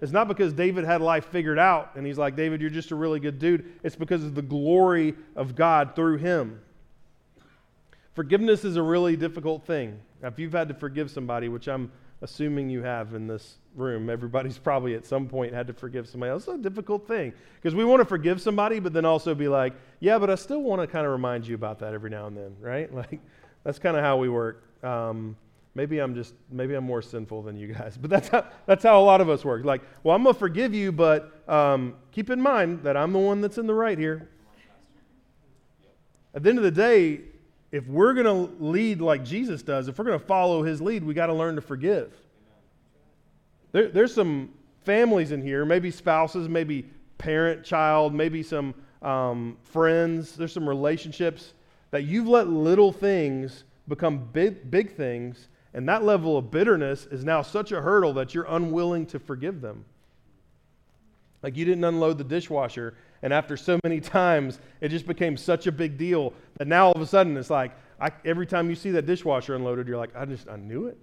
It's 0.00 0.12
not 0.12 0.28
because 0.28 0.52
David 0.52 0.84
had 0.84 1.00
life 1.00 1.26
figured 1.26 1.58
out 1.58 1.92
and 1.94 2.06
he's 2.06 2.18
like, 2.18 2.36
David, 2.36 2.60
you're 2.60 2.68
just 2.68 2.90
a 2.90 2.94
really 2.94 3.20
good 3.20 3.38
dude. 3.38 3.72
It's 3.82 3.96
because 3.96 4.24
of 4.24 4.34
the 4.34 4.42
glory 4.42 5.14
of 5.34 5.54
God 5.54 5.96
through 5.96 6.18
him. 6.18 6.60
Forgiveness 8.14 8.64
is 8.64 8.76
a 8.76 8.82
really 8.82 9.16
difficult 9.16 9.64
thing. 9.66 9.98
If 10.22 10.38
you've 10.38 10.52
had 10.52 10.68
to 10.68 10.74
forgive 10.74 11.10
somebody, 11.10 11.48
which 11.48 11.68
I'm 11.68 11.92
assuming 12.22 12.68
you 12.70 12.82
have 12.82 13.14
in 13.14 13.26
this 13.26 13.56
room, 13.76 14.10
everybody's 14.10 14.58
probably 14.58 14.94
at 14.94 15.06
some 15.06 15.28
point 15.28 15.52
had 15.52 15.66
to 15.66 15.72
forgive 15.72 16.08
somebody. 16.08 16.32
It's 16.34 16.48
a 16.48 16.58
difficult 16.58 17.06
thing 17.06 17.32
because 17.56 17.74
we 17.74 17.84
want 17.84 18.00
to 18.00 18.04
forgive 18.04 18.40
somebody, 18.40 18.80
but 18.80 18.92
then 18.92 19.04
also 19.04 19.34
be 19.34 19.48
like, 19.48 19.74
yeah, 20.00 20.18
but 20.18 20.30
I 20.30 20.34
still 20.34 20.62
want 20.62 20.80
to 20.80 20.86
kind 20.86 21.06
of 21.06 21.12
remind 21.12 21.46
you 21.46 21.54
about 21.54 21.78
that 21.80 21.94
every 21.94 22.10
now 22.10 22.26
and 22.26 22.36
then, 22.36 22.56
right? 22.60 22.92
Like, 22.96 23.20
that's 23.62 23.78
kind 23.78 23.96
of 23.96 24.02
how 24.02 24.16
we 24.16 24.28
work. 24.28 24.62
Um, 24.84 25.36
maybe 25.74 25.98
I'm 25.98 26.14
just, 26.14 26.34
maybe 26.50 26.74
I'm 26.74 26.84
more 26.84 27.02
sinful 27.02 27.42
than 27.42 27.56
you 27.56 27.74
guys, 27.74 27.96
but 28.00 28.10
that's 28.10 28.28
how, 28.28 28.46
that's 28.64 28.82
how 28.82 29.00
a 29.00 29.04
lot 29.04 29.20
of 29.20 29.28
us 29.28 29.44
work. 29.44 29.64
Like, 29.64 29.82
well, 30.02 30.16
I'm 30.16 30.22
going 30.22 30.34
to 30.34 30.38
forgive 30.38 30.74
you, 30.74 30.92
but 30.92 31.42
um, 31.48 31.94
keep 32.12 32.30
in 32.30 32.40
mind 32.40 32.82
that 32.84 32.96
I'm 32.96 33.12
the 33.12 33.18
one 33.18 33.40
that's 33.40 33.58
in 33.58 33.66
the 33.66 33.74
right 33.74 33.98
here. 33.98 34.28
At 36.34 36.42
the 36.42 36.50
end 36.50 36.58
of 36.58 36.64
the 36.64 36.70
day, 36.70 37.20
if 37.72 37.86
we're 37.86 38.14
going 38.14 38.26
to 38.26 38.64
lead 38.64 39.00
like 39.00 39.24
Jesus 39.24 39.62
does, 39.62 39.88
if 39.88 39.98
we're 39.98 40.04
going 40.04 40.18
to 40.18 40.24
follow 40.24 40.62
his 40.62 40.80
lead, 40.80 41.04
we 41.04 41.14
got 41.14 41.26
to 41.26 41.34
learn 41.34 41.56
to 41.56 41.60
forgive. 41.60 42.12
There, 43.76 43.88
there's 43.88 44.14
some 44.14 44.54
families 44.86 45.32
in 45.32 45.42
here, 45.42 45.66
maybe 45.66 45.90
spouses, 45.90 46.48
maybe 46.48 46.88
parent, 47.18 47.62
child, 47.62 48.14
maybe 48.14 48.42
some 48.42 48.74
um, 49.02 49.58
friends. 49.64 50.34
There's 50.34 50.54
some 50.54 50.66
relationships 50.66 51.52
that 51.90 52.04
you've 52.04 52.26
let 52.26 52.48
little 52.48 52.90
things 52.90 53.64
become 53.86 54.30
big, 54.32 54.70
big 54.70 54.96
things, 54.96 55.48
and 55.74 55.86
that 55.90 56.04
level 56.04 56.38
of 56.38 56.50
bitterness 56.50 57.04
is 57.10 57.22
now 57.22 57.42
such 57.42 57.70
a 57.70 57.82
hurdle 57.82 58.14
that 58.14 58.34
you're 58.34 58.46
unwilling 58.48 59.04
to 59.08 59.18
forgive 59.18 59.60
them. 59.60 59.84
Like 61.42 61.54
you 61.54 61.66
didn't 61.66 61.84
unload 61.84 62.16
the 62.16 62.24
dishwasher, 62.24 62.96
and 63.20 63.30
after 63.30 63.58
so 63.58 63.78
many 63.84 64.00
times, 64.20 64.58
it 64.80 64.88
just 64.88 65.06
became 65.06 65.36
such 65.36 65.66
a 65.66 65.72
big 65.72 65.98
deal 65.98 66.32
that 66.56 66.66
now 66.66 66.86
all 66.86 66.94
of 66.94 67.02
a 67.02 67.06
sudden 67.06 67.36
it's 67.36 67.50
like 67.50 67.72
I, 68.00 68.10
every 68.24 68.46
time 68.46 68.70
you 68.70 68.74
see 68.74 68.92
that 68.92 69.04
dishwasher 69.04 69.54
unloaded, 69.54 69.86
you're 69.86 69.98
like, 69.98 70.16
I 70.16 70.24
just 70.24 70.48
I 70.48 70.56
knew 70.56 70.86
it. 70.86 70.96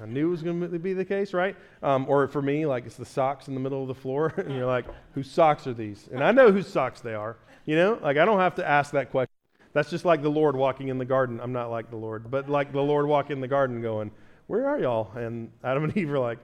I 0.00 0.06
knew 0.06 0.28
it 0.28 0.30
was 0.30 0.42
going 0.42 0.60
to 0.60 0.78
be 0.78 0.94
the 0.94 1.04
case, 1.04 1.34
right? 1.34 1.56
Um, 1.82 2.06
or 2.08 2.26
for 2.28 2.40
me, 2.40 2.66
like 2.66 2.86
it's 2.86 2.96
the 2.96 3.04
socks 3.04 3.48
in 3.48 3.54
the 3.54 3.60
middle 3.60 3.82
of 3.82 3.88
the 3.88 3.94
floor, 3.94 4.32
and 4.36 4.54
you're 4.54 4.66
like, 4.66 4.86
whose 5.14 5.30
socks 5.30 5.66
are 5.66 5.74
these? 5.74 6.08
And 6.12 6.22
I 6.22 6.32
know 6.32 6.50
whose 6.50 6.66
socks 6.66 7.00
they 7.00 7.14
are. 7.14 7.36
You 7.66 7.76
know, 7.76 7.98
like 8.02 8.16
I 8.16 8.24
don't 8.24 8.40
have 8.40 8.54
to 8.56 8.68
ask 8.68 8.92
that 8.92 9.10
question. 9.10 9.32
That's 9.72 9.90
just 9.90 10.04
like 10.04 10.22
the 10.22 10.30
Lord 10.30 10.56
walking 10.56 10.88
in 10.88 10.98
the 10.98 11.04
garden. 11.04 11.40
I'm 11.40 11.52
not 11.52 11.70
like 11.70 11.90
the 11.90 11.96
Lord, 11.96 12.30
but 12.30 12.48
like 12.48 12.72
the 12.72 12.80
Lord 12.80 13.06
walking 13.06 13.36
in 13.36 13.40
the 13.40 13.48
garden, 13.48 13.80
going, 13.80 14.10
"Where 14.46 14.68
are 14.68 14.78
y'all?" 14.78 15.12
And 15.16 15.50
Adam 15.62 15.84
and 15.84 15.96
Eve 15.96 16.12
are 16.12 16.18
like, 16.18 16.38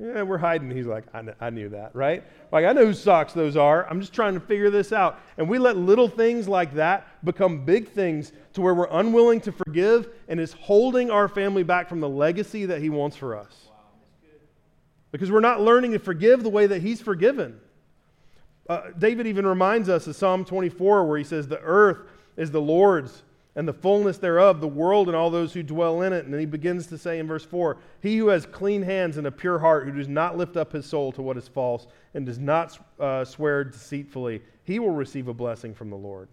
"Yeah, 0.00 0.22
we're 0.22 0.38
hiding." 0.38 0.70
He's 0.70 0.86
like, 0.86 1.04
I, 1.12 1.22
kn- 1.22 1.34
I 1.40 1.50
knew 1.50 1.68
that, 1.70 1.94
right? 1.94 2.24
Like 2.50 2.64
I 2.64 2.72
know 2.72 2.86
whose 2.86 3.02
socks 3.02 3.32
those 3.32 3.56
are. 3.56 3.88
I'm 3.88 4.00
just 4.00 4.12
trying 4.12 4.34
to 4.34 4.40
figure 4.40 4.70
this 4.70 4.92
out." 4.92 5.20
And 5.36 5.48
we 5.48 5.58
let 5.58 5.76
little 5.76 6.08
things 6.08 6.48
like 6.48 6.74
that 6.74 7.06
become 7.24 7.64
big 7.64 7.90
things 7.90 8.32
to 8.54 8.60
where 8.60 8.74
we're 8.74 8.88
unwilling 8.90 9.40
to 9.42 9.52
forgive 9.52 10.08
and 10.28 10.40
is 10.40 10.52
holding 10.52 11.10
our 11.10 11.28
family 11.28 11.62
back 11.62 11.88
from 11.88 12.00
the 12.00 12.08
legacy 12.08 12.66
that 12.66 12.80
He 12.80 12.88
wants 12.88 13.16
for 13.16 13.36
us. 13.36 13.68
Because 15.12 15.30
we're 15.30 15.40
not 15.40 15.60
learning 15.60 15.92
to 15.92 15.98
forgive 15.98 16.42
the 16.42 16.50
way 16.50 16.66
that 16.66 16.82
He's 16.82 17.00
forgiven. 17.00 17.60
Uh, 18.70 18.92
David 18.96 19.26
even 19.26 19.44
reminds 19.44 19.88
us 19.88 20.06
of 20.06 20.14
Psalm 20.14 20.44
24, 20.44 21.04
where 21.04 21.18
he 21.18 21.24
says, 21.24 21.48
The 21.48 21.58
earth 21.58 21.98
is 22.36 22.52
the 22.52 22.60
Lord's 22.60 23.24
and 23.60 23.68
the 23.68 23.74
fullness 23.74 24.16
thereof, 24.16 24.58
the 24.58 24.66
world 24.66 25.08
and 25.08 25.14
all 25.14 25.28
those 25.28 25.52
who 25.52 25.62
dwell 25.62 26.00
in 26.00 26.14
it. 26.14 26.24
And 26.24 26.32
then 26.32 26.40
he 26.40 26.46
begins 26.46 26.86
to 26.86 26.96
say 26.96 27.18
in 27.18 27.26
verse 27.26 27.44
4 27.44 27.76
He 28.00 28.16
who 28.16 28.28
has 28.28 28.46
clean 28.46 28.80
hands 28.80 29.18
and 29.18 29.26
a 29.26 29.30
pure 29.30 29.58
heart, 29.58 29.84
who 29.84 29.92
does 29.92 30.08
not 30.08 30.38
lift 30.38 30.56
up 30.56 30.72
his 30.72 30.86
soul 30.86 31.12
to 31.12 31.20
what 31.20 31.36
is 31.36 31.46
false 31.46 31.86
and 32.14 32.24
does 32.24 32.38
not 32.38 32.78
uh, 32.98 33.22
swear 33.22 33.64
deceitfully, 33.64 34.40
he 34.64 34.78
will 34.78 34.92
receive 34.92 35.28
a 35.28 35.34
blessing 35.34 35.74
from 35.74 35.90
the 35.90 35.96
Lord. 35.96 36.28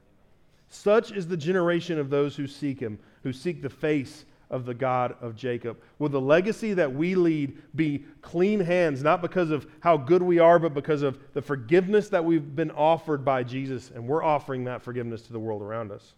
Such 0.69 1.11
is 1.11 1.27
the 1.27 1.35
generation 1.35 1.99
of 1.99 2.09
those 2.09 2.37
who 2.37 2.47
seek 2.47 2.79
him, 2.79 2.97
who 3.23 3.33
seek 3.33 3.61
the 3.61 3.69
face 3.69 4.23
of 4.49 4.65
the 4.65 4.73
God 4.73 5.17
of 5.19 5.35
Jacob. 5.35 5.79
Will 5.99 6.07
the 6.07 6.21
legacy 6.21 6.73
that 6.75 6.95
we 6.95 7.13
lead 7.13 7.57
be 7.75 8.05
clean 8.21 8.61
hands, 8.61 9.03
not 9.03 9.21
because 9.21 9.51
of 9.51 9.67
how 9.81 9.97
good 9.97 10.23
we 10.23 10.39
are, 10.39 10.59
but 10.59 10.73
because 10.73 11.01
of 11.01 11.19
the 11.33 11.41
forgiveness 11.41 12.07
that 12.07 12.23
we've 12.23 12.55
been 12.55 12.71
offered 12.71 13.25
by 13.25 13.43
Jesus, 13.43 13.91
and 13.93 14.07
we're 14.07 14.23
offering 14.23 14.63
that 14.63 14.81
forgiveness 14.81 15.23
to 15.23 15.33
the 15.33 15.39
world 15.41 15.61
around 15.61 15.91
us? 15.91 16.13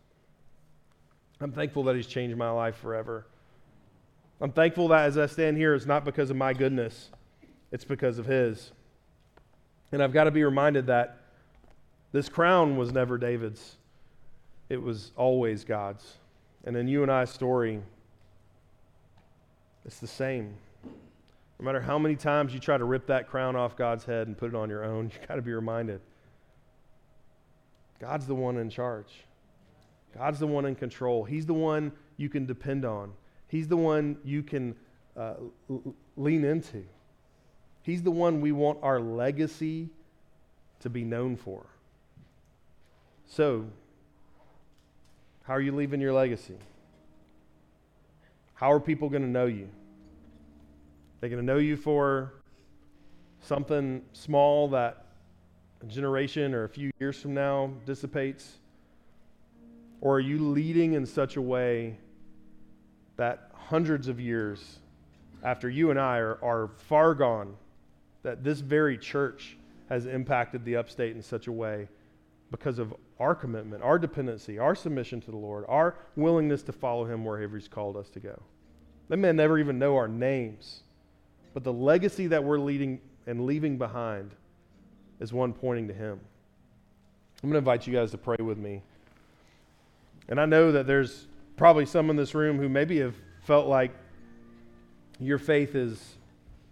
I'm 1.41 1.52
thankful 1.52 1.84
that 1.84 1.95
He's 1.95 2.08
changed 2.08 2.38
my 2.38 2.49
life 2.49 2.75
forever. 2.75 3.25
I'm 4.41 4.52
thankful 4.52 4.88
that 4.89 5.06
as 5.06 5.17
I 5.17 5.25
stand 5.25 5.58
here, 5.58 5.73
it's 5.73 5.86
not 5.86 6.06
because 6.06 6.30
of 6.30 6.38
my 6.38 6.54
goodness, 6.54 7.10
it's 7.71 7.86
because 7.86 8.19
of 8.19 8.25
His. 8.25 8.71
And 9.91 10.04
I've 10.04 10.13
got 10.13 10.25
to 10.25 10.32
be 10.32 10.43
reminded 10.43 10.88
that 10.88 11.17
this 12.12 12.30
crown 12.30 12.78
was 12.78 12.91
never 12.91 13.17
David's, 13.17 13.75
it 14.69 14.82
was 14.82 15.12
always 15.15 15.63
God's. 15.63 16.17
And 16.63 16.75
in 16.75 16.88
you 16.88 17.04
and 17.04 17.12
I's 17.12 17.30
story, 17.30 17.82
it's 19.86 19.99
the 19.99 20.08
same. 20.08 20.56
No 21.60 21.65
matter 21.65 21.82
how 21.82 21.99
many 21.99 22.15
times 22.15 22.54
you 22.54 22.60
try 22.60 22.78
to 22.78 22.86
rip 22.86 23.08
that 23.08 23.28
crown 23.30 23.56
off 23.56 23.75
God's 23.75 24.06
head 24.06 24.28
and 24.28 24.38
put 24.38 24.49
it 24.49 24.56
on 24.56 24.69
your 24.69 24.84
own, 24.84 25.06
you've 25.13 25.28
got 25.28 25.36
to 25.36 25.41
be 25.41 25.54
reminded 25.54 26.02
God's 27.99 28.28
the 28.28 28.36
one 28.36 28.58
in 28.58 28.69
charge. 28.69 29.25
God's 30.17 30.39
the 30.39 30.48
one 30.48 30.65
in 30.65 30.76
control. 30.76 31.24
He's 31.24 31.45
the 31.45 31.54
one 31.54 31.91
you 32.17 32.30
can 32.30 32.45
depend 32.45 32.86
on. 32.86 33.13
He's 33.48 33.67
the 33.67 33.78
one 33.78 34.17
you 34.24 34.43
can 34.43 34.76
uh, 35.15 35.36
l- 35.69 35.95
lean 36.17 36.43
into. 36.43 36.84
He's 37.84 38.04
the 38.04 38.12
one 38.12 38.41
we 38.41 38.52
want 38.52 38.80
our 38.82 39.00
legacy 39.00 39.89
to 40.82 40.89
be 40.89 41.04
known 41.04 41.36
for. 41.36 41.65
So, 43.26 43.65
how 45.43 45.54
are 45.54 45.62
you 45.62 45.76
leaving 45.76 46.02
your 46.02 46.13
legacy? 46.13 46.58
How 48.54 48.72
are 48.72 48.80
people 48.80 49.10
going 49.10 49.22
to 49.22 49.30
know 49.30 49.45
you? 49.45 49.69
They're 51.19 51.30
going 51.30 51.41
to 51.41 51.45
know 51.45 51.60
you 51.60 51.78
for 51.78 52.34
something 53.41 54.02
small 54.13 54.67
that 54.69 55.06
a 55.82 55.86
generation 55.86 56.54
or 56.54 56.65
a 56.65 56.69
few 56.69 56.91
years 57.00 57.22
from 57.22 57.34
now 57.34 57.72
dissipates? 57.86 58.58
Or 60.01 60.15
are 60.15 60.19
you 60.21 60.39
leading 60.39 60.93
in 60.93 61.05
such 61.05 61.35
a 61.35 61.41
way 61.41 61.97
that 63.17 63.51
hundreds 63.53 64.07
of 64.07 64.19
years 64.19 64.79
after 65.43 65.69
you 65.69 65.89
and 65.89 65.99
I 65.99 66.17
are, 66.17 66.39
are 66.43 66.69
far 66.88 67.13
gone, 67.13 67.55
that 68.23 68.43
this 68.43 68.59
very 68.59 68.97
church 68.97 69.57
has 69.89 70.05
impacted 70.05 70.65
the 70.65 70.75
upstate 70.75 71.15
in 71.15 71.21
such 71.21 71.47
a 71.47 71.51
way 71.51 71.88
because 72.51 72.79
of 72.79 72.93
our 73.19 73.35
commitment, 73.35 73.83
our 73.83 73.99
dependency, 73.99 74.57
our 74.57 74.75
submission 74.75 75.21
to 75.21 75.31
the 75.31 75.38
Lord, 75.38 75.65
our 75.67 75.95
willingness 76.15 76.63
to 76.63 76.71
follow 76.71 77.05
Him 77.05 77.25
wherever 77.25 77.57
He's 77.57 77.67
called 77.67 77.97
us 77.97 78.09
to 78.12 78.19
go. 78.19 78.41
They 79.09 79.15
may 79.15 79.31
never 79.31 79.59
even 79.59 79.79
know 79.79 79.95
our 79.95 80.07
names, 80.07 80.81
but 81.53 81.63
the 81.63 81.73
legacy 81.73 82.27
that 82.27 82.43
we're 82.43 82.59
leading 82.59 83.01
and 83.27 83.45
leaving 83.45 83.77
behind 83.77 84.31
is 85.19 85.33
one 85.33 85.53
pointing 85.53 85.88
to 85.88 85.93
Him. 85.93 86.19
I'm 87.43 87.49
going 87.49 87.53
to 87.53 87.57
invite 87.59 87.88
you 87.88 87.93
guys 87.93 88.12
to 88.12 88.17
pray 88.17 88.38
with 88.39 88.57
me. 88.57 88.81
And 90.27 90.39
I 90.39 90.45
know 90.45 90.71
that 90.71 90.86
there's 90.86 91.27
probably 91.55 91.86
some 91.86 92.10
in 92.10 92.15
this 92.15 92.36
room 92.36 92.58
who 92.58 92.69
maybe 92.69 92.99
have 92.99 93.15
felt 93.43 93.67
like 93.67 93.91
your 95.19 95.38
faith 95.38 95.75
is, 95.75 96.15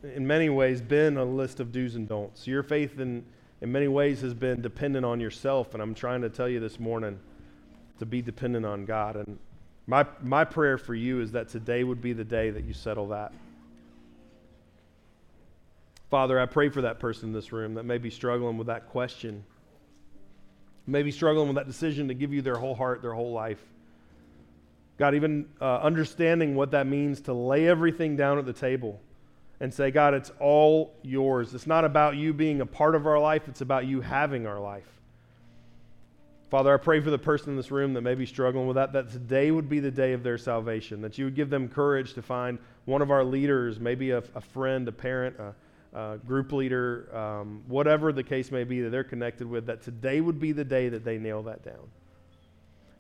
in 0.04 0.26
many 0.26 0.50
ways, 0.50 0.82
been 0.82 1.18
a 1.18 1.26
list 1.26 1.60
of 1.60 1.72
do's 1.72 1.96
and 1.96 2.08
don'ts. 2.08 2.48
Your 2.48 2.64
faith, 2.64 3.00
in, 3.00 3.26
in 3.62 3.72
many 3.72 3.88
ways, 3.88 4.22
has 4.22 4.34
been 4.34 4.62
dependent 4.62 5.06
on 5.06 5.20
yourself. 5.20 5.74
And 5.74 5.82
I'm 5.82 5.96
trying 5.96 6.22
to 6.22 6.30
tell 6.30 6.48
you 6.48 6.60
this 6.60 6.80
morning 6.80 7.20
to 8.00 8.06
be 8.06 8.22
dependent 8.22 8.66
on 8.66 8.86
God. 8.86 9.16
And 9.16 9.40
my, 9.88 10.06
my 10.22 10.46
prayer 10.46 10.78
for 10.78 10.94
you 10.94 11.22
is 11.22 11.32
that 11.32 11.50
today 11.50 11.84
would 11.84 12.02
be 12.02 12.14
the 12.14 12.24
day 12.24 12.50
that 12.52 12.64
you 12.64 12.74
settle 12.74 13.08
that. 13.10 13.34
Father, 16.10 16.40
I 16.40 16.46
pray 16.46 16.70
for 16.70 16.82
that 16.84 17.00
person 17.00 17.30
in 17.30 17.34
this 17.34 17.52
room 17.52 17.74
that 17.74 17.84
may 17.84 17.98
be 17.98 18.10
struggling 18.10 18.58
with 18.58 18.68
that 18.68 18.88
question, 18.88 19.44
maybe 20.88 21.12
struggling 21.12 21.48
with 21.48 21.56
that 21.58 21.68
decision 21.68 22.08
to 22.08 22.14
give 22.14 22.34
you 22.34 22.42
their 22.42 22.56
whole 22.56 22.74
heart, 22.74 23.02
their 23.02 23.14
whole 23.14 23.34
life. 23.34 23.62
God, 24.98 25.14
even 25.14 25.48
uh, 25.62 25.78
understanding 25.78 26.56
what 26.56 26.72
that 26.72 26.88
means 26.88 27.22
to 27.22 27.34
lay 27.34 27.68
everything 27.68 28.16
down 28.16 28.40
at 28.40 28.46
the 28.46 28.54
table 28.54 29.00
and 29.60 29.74
say, 29.74 29.92
God, 29.92 30.14
it's 30.14 30.32
all 30.40 30.94
yours. 31.04 31.54
It's 31.54 31.68
not 31.68 31.86
about 31.86 32.16
you 32.16 32.34
being 32.34 32.62
a 32.62 32.66
part 32.66 32.96
of 32.96 33.06
our 33.06 33.20
life, 33.20 33.48
it's 33.48 33.62
about 33.62 33.86
you 33.86 34.02
having 34.02 34.48
our 34.48 34.60
life. 34.60 34.88
Father, 36.50 36.74
I 36.74 36.78
pray 36.78 37.02
for 37.02 37.10
the 37.10 37.18
person 37.18 37.50
in 37.50 37.58
this 37.58 37.72
room 37.72 37.94
that 37.94 38.02
may 38.02 38.16
be 38.16 38.26
struggling 38.26 38.68
with 38.68 38.76
that, 38.76 38.94
that 38.94 39.12
today 39.12 39.52
would 39.52 39.68
be 39.68 39.82
the 39.82 39.92
day 39.92 40.14
of 40.14 40.24
their 40.24 40.38
salvation, 40.38 41.02
that 41.02 41.18
you 41.18 41.26
would 41.26 41.36
give 41.36 41.50
them 41.50 41.68
courage 41.68 42.14
to 42.14 42.22
find 42.22 42.58
one 42.86 43.02
of 43.02 43.12
our 43.12 43.26
leaders, 43.26 43.82
maybe 43.82 44.12
a, 44.12 44.20
a 44.34 44.42
friend, 44.42 44.88
a 44.88 44.92
parent, 44.94 45.38
a, 45.40 45.54
a 45.94 46.18
group 46.26 46.52
leader, 46.52 47.16
um, 47.16 47.64
whatever 47.68 48.12
the 48.12 48.24
case 48.24 48.52
may 48.52 48.64
be 48.64 48.82
that 48.82 48.90
they're 48.90 49.04
connected 49.04 49.48
with, 49.48 49.66
that 49.68 49.82
today 49.82 50.22
would 50.22 50.40
be 50.40 50.52
the 50.52 50.66
day 50.66 50.90
that 50.90 51.04
they 51.04 51.18
nail 51.18 51.44
that 51.44 51.64
down. 51.64 51.90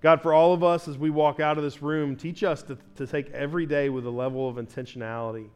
God, 0.01 0.21
for 0.21 0.33
all 0.33 0.53
of 0.53 0.63
us 0.63 0.87
as 0.87 0.97
we 0.97 1.09
walk 1.09 1.39
out 1.39 1.57
of 1.57 1.63
this 1.63 1.81
room, 1.81 2.15
teach 2.15 2.43
us 2.43 2.61
to, 2.63 2.77
to 2.95 3.07
take 3.07 3.29
every 3.31 3.65
day 3.65 3.89
with 3.89 4.05
a 4.05 4.09
level 4.09 4.47
of 4.47 4.57
intentionality. 4.57 5.49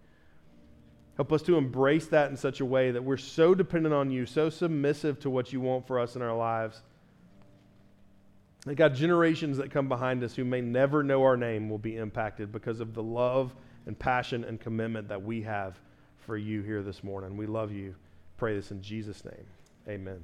Help 1.16 1.32
us 1.32 1.42
to 1.44 1.58
embrace 1.58 2.08
that 2.08 2.32
in 2.32 2.38
such 2.38 2.60
a 2.60 2.66
way 2.66 2.92
that 2.92 3.04
we're 3.04 3.18
so 3.18 3.54
dependent 3.54 3.94
on 3.94 4.10
you, 4.10 4.26
so 4.26 4.50
submissive 4.50 5.20
to 5.20 5.30
what 5.30 5.54
you 5.54 5.62
want 5.62 5.86
for 5.86 6.00
us 6.00 6.16
in 6.16 6.22
our 6.22 6.36
lives. 6.36 6.82
That 8.66 8.76
God, 8.76 8.96
generations 8.96 9.58
that 9.58 9.72
come 9.72 9.88
behind 9.88 10.24
us 10.24 10.36
who 10.36 10.46
may 10.46 10.62
never 10.62 11.04
know 11.04 11.24
our 11.24 11.38
name 11.38 11.70
will 11.70 11.78
be 11.78 11.98
impacted 11.98 12.52
because 12.52 12.80
of 12.80 12.94
the 12.94 13.04
love 13.04 13.56
and 13.86 13.98
passion 13.98 14.44
and 14.44 14.60
commitment 14.60 15.08
that 15.10 15.22
we 15.22 15.42
have 15.44 15.80
for 16.22 16.38
you 16.38 16.62
here 16.62 16.84
this 16.84 17.04
morning. 17.04 17.38
We 17.38 17.46
love 17.46 17.72
you. 17.72 17.96
Pray 18.38 18.56
this 18.56 18.72
in 18.72 18.82
Jesus' 18.82 19.24
name. 19.26 19.46
Amen. 19.88 20.22